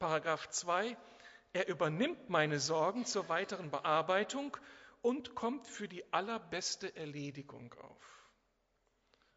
Paragraph 0.00 0.48
2, 0.48 0.96
er 1.52 1.68
übernimmt 1.68 2.28
meine 2.28 2.58
Sorgen 2.58 3.06
zur 3.06 3.28
weiteren 3.28 3.70
Bearbeitung 3.70 4.56
und 5.00 5.36
kommt 5.36 5.68
für 5.68 5.86
die 5.86 6.12
allerbeste 6.12 6.96
Erledigung 6.96 7.72
auf. 7.74 8.30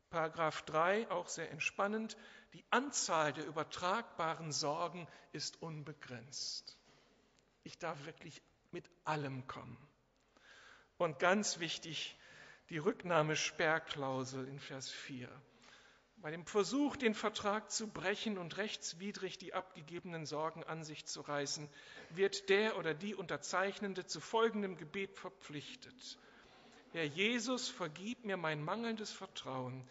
Paragraph 0.09 0.63
3, 0.63 1.11
auch 1.11 1.27
sehr 1.27 1.51
entspannend, 1.51 2.17
die 2.53 2.65
Anzahl 2.71 3.33
der 3.33 3.45
übertragbaren 3.45 4.51
Sorgen 4.51 5.07
ist 5.33 5.61
unbegrenzt. 5.61 6.79
Ich 7.63 7.77
darf 7.77 8.03
wirklich 8.07 8.41
mit 8.71 8.89
allem 9.03 9.45
kommen. 9.45 9.77
Und 10.97 11.19
ganz 11.19 11.59
wichtig, 11.59 12.17
die 12.69 12.77
Rücknahmesperrklausel 12.77 14.47
in 14.47 14.59
Vers 14.59 14.89
4. 14.89 15.29
Bei 16.17 16.31
dem 16.31 16.45
Versuch, 16.45 16.95
den 16.95 17.15
Vertrag 17.15 17.69
zu 17.69 17.87
brechen 17.87 18.37
und 18.37 18.55
rechtswidrig 18.55 19.37
die 19.37 19.53
abgegebenen 19.53 20.25
Sorgen 20.25 20.63
an 20.63 20.85
sich 20.85 21.05
zu 21.05 21.19
reißen, 21.19 21.67
wird 22.11 22.47
der 22.47 22.77
oder 22.77 22.93
die 22.93 23.13
Unterzeichnende 23.13 24.05
zu 24.05 24.21
folgendem 24.21 24.77
Gebet 24.77 25.17
verpflichtet. 25.17 26.17
Herr 26.93 27.03
Jesus, 27.03 27.67
vergib 27.67 28.23
mir 28.23 28.37
mein 28.37 28.63
mangelndes 28.63 29.11
Vertrauen. 29.11 29.85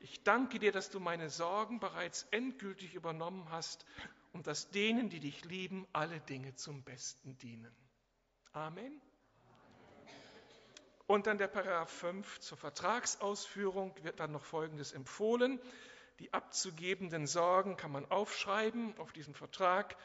Ich 0.00 0.22
danke 0.22 0.58
dir, 0.58 0.72
dass 0.72 0.88
du 0.88 1.00
meine 1.00 1.28
Sorgen 1.28 1.80
bereits 1.80 2.26
endgültig 2.30 2.94
übernommen 2.94 3.46
hast 3.50 3.84
und 4.32 4.46
dass 4.46 4.70
denen, 4.70 5.10
die 5.10 5.20
dich 5.20 5.44
lieben, 5.44 5.86
alle 5.92 6.20
Dinge 6.20 6.54
zum 6.54 6.82
Besten 6.82 7.36
dienen. 7.38 7.74
Amen. 8.52 9.02
Und 11.06 11.26
dann 11.26 11.36
der 11.36 11.48
Paragraph 11.48 11.90
5 11.90 12.40
zur 12.40 12.56
Vertragsausführung 12.56 13.94
wird 14.02 14.20
dann 14.20 14.32
noch 14.32 14.44
Folgendes 14.44 14.92
empfohlen. 14.92 15.60
Die 16.18 16.32
abzugebenden 16.32 17.26
Sorgen 17.26 17.76
kann 17.76 17.92
man 17.92 18.10
aufschreiben 18.10 18.96
auf 18.98 19.12
diesen 19.12 19.34
Vertrag 19.34 19.96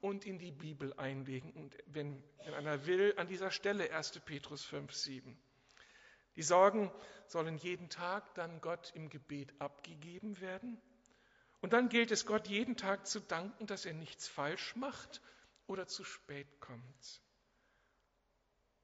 und 0.00 0.26
in 0.26 0.38
die 0.38 0.50
Bibel 0.50 0.92
einlegen. 0.98 1.52
Und 1.52 1.76
wenn, 1.86 2.22
wenn 2.44 2.54
einer 2.54 2.86
will, 2.86 3.14
an 3.16 3.28
dieser 3.28 3.50
Stelle 3.50 3.90
1. 3.92 4.20
Petrus 4.26 4.64
5, 4.64 4.92
7. 4.92 5.38
Die 6.36 6.42
Sorgen 6.42 6.90
sollen 7.26 7.56
jeden 7.56 7.88
Tag 7.88 8.34
dann 8.34 8.60
Gott 8.60 8.92
im 8.94 9.08
Gebet 9.08 9.54
abgegeben 9.58 10.40
werden. 10.40 10.80
Und 11.60 11.72
dann 11.72 11.88
gilt 11.88 12.10
es 12.10 12.26
Gott 12.26 12.48
jeden 12.48 12.76
Tag 12.76 13.06
zu 13.06 13.20
danken, 13.20 13.66
dass 13.66 13.86
er 13.86 13.94
nichts 13.94 14.28
falsch 14.28 14.74
macht 14.76 15.22
oder 15.66 15.86
zu 15.86 16.04
spät 16.04 16.60
kommt. 16.60 17.22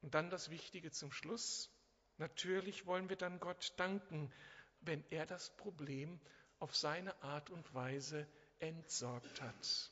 Und 0.02 0.14
dann 0.14 0.30
das 0.30 0.50
Wichtige 0.50 0.90
zum 0.90 1.12
Schluss. 1.12 1.70
Natürlich 2.18 2.86
wollen 2.86 3.08
wir 3.08 3.16
dann 3.16 3.40
Gott 3.40 3.72
danken, 3.76 4.32
wenn 4.80 5.04
er 5.10 5.26
das 5.26 5.50
Problem 5.56 6.20
auf 6.58 6.76
seine 6.76 7.20
Art 7.22 7.50
und 7.50 7.74
Weise 7.74 8.26
entsorgt 8.58 9.40
hat. 9.40 9.90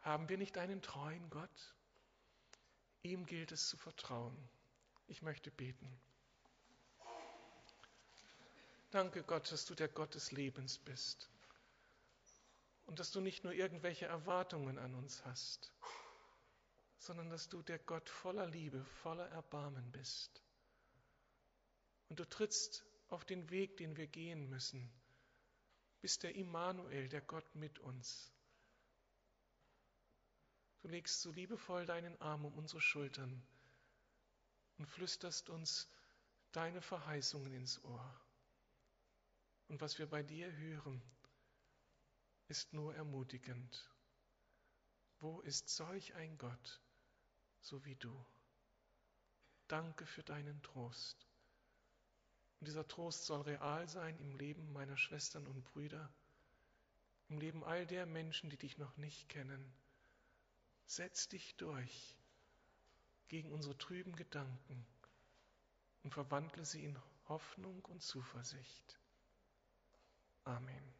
Haben 0.00 0.28
wir 0.28 0.38
nicht 0.38 0.56
einen 0.58 0.80
treuen 0.82 1.28
Gott? 1.30 1.74
Ihm 3.02 3.26
gilt 3.26 3.52
es 3.52 3.68
zu 3.68 3.76
vertrauen. 3.76 4.36
Ich 5.06 5.22
möchte 5.22 5.50
beten. 5.50 6.00
Danke 8.90 9.22
Gott, 9.22 9.50
dass 9.52 9.66
du 9.66 9.74
der 9.74 9.88
Gott 9.88 10.14
des 10.14 10.32
Lebens 10.32 10.78
bist. 10.78 11.30
und 12.90 12.98
dass 12.98 13.12
du 13.12 13.20
nicht 13.20 13.44
nur 13.44 13.52
irgendwelche 13.52 14.06
Erwartungen 14.06 14.76
an 14.76 14.96
uns 14.96 15.24
hast, 15.24 15.72
sondern 17.00 17.30
dass 17.30 17.48
du 17.48 17.62
der 17.62 17.78
Gott 17.78 18.08
voller 18.08 18.46
Liebe, 18.46 18.84
voller 19.02 19.26
Erbarmen 19.30 19.90
bist. 19.90 20.42
Und 22.10 22.20
du 22.20 22.28
trittst 22.28 22.84
auf 23.08 23.24
den 23.24 23.48
Weg, 23.50 23.78
den 23.78 23.96
wir 23.96 24.06
gehen 24.06 24.50
müssen, 24.50 24.92
bist 26.02 26.22
der 26.22 26.34
Immanuel, 26.34 27.08
der 27.08 27.22
Gott 27.22 27.54
mit 27.54 27.78
uns. 27.78 28.30
Du 30.82 30.88
legst 30.88 31.22
so 31.22 31.32
liebevoll 31.32 31.86
deinen 31.86 32.20
Arm 32.20 32.44
um 32.44 32.54
unsere 32.54 32.80
Schultern 32.80 33.42
und 34.76 34.86
flüsterst 34.86 35.48
uns 35.48 35.90
deine 36.52 36.82
Verheißungen 36.82 37.52
ins 37.54 37.82
Ohr. 37.84 38.20
Und 39.68 39.80
was 39.80 39.98
wir 39.98 40.06
bei 40.06 40.22
dir 40.22 40.52
hören, 40.52 41.02
ist 42.48 42.72
nur 42.74 42.94
ermutigend. 42.94 43.88
Wo 45.18 45.40
ist 45.42 45.68
solch 45.68 46.14
ein 46.14 46.36
Gott, 46.38 46.80
so 47.60 47.84
wie 47.84 47.96
du? 47.96 48.24
Danke 49.68 50.06
für 50.06 50.22
deinen 50.22 50.62
Trost. 50.62 51.26
Und 52.58 52.66
dieser 52.66 52.86
Trost 52.86 53.24
soll 53.24 53.42
real 53.42 53.88
sein 53.88 54.18
im 54.18 54.36
Leben 54.36 54.72
meiner 54.72 54.96
Schwestern 54.96 55.46
und 55.46 55.64
Brüder, 55.64 56.12
im 57.28 57.38
Leben 57.38 57.64
all 57.64 57.86
der 57.86 58.06
Menschen, 58.06 58.50
die 58.50 58.58
dich 58.58 58.76
noch 58.76 58.96
nicht 58.96 59.28
kennen. 59.28 59.72
Setz 60.86 61.28
dich 61.28 61.56
durch 61.56 62.16
gegen 63.28 63.52
unsere 63.52 63.78
trüben 63.78 64.16
Gedanken 64.16 64.84
und 66.02 66.12
verwandle 66.12 66.64
sie 66.64 66.84
in 66.84 66.98
Hoffnung 67.28 67.84
und 67.84 68.02
Zuversicht. 68.02 68.98
Amen. 70.44 70.99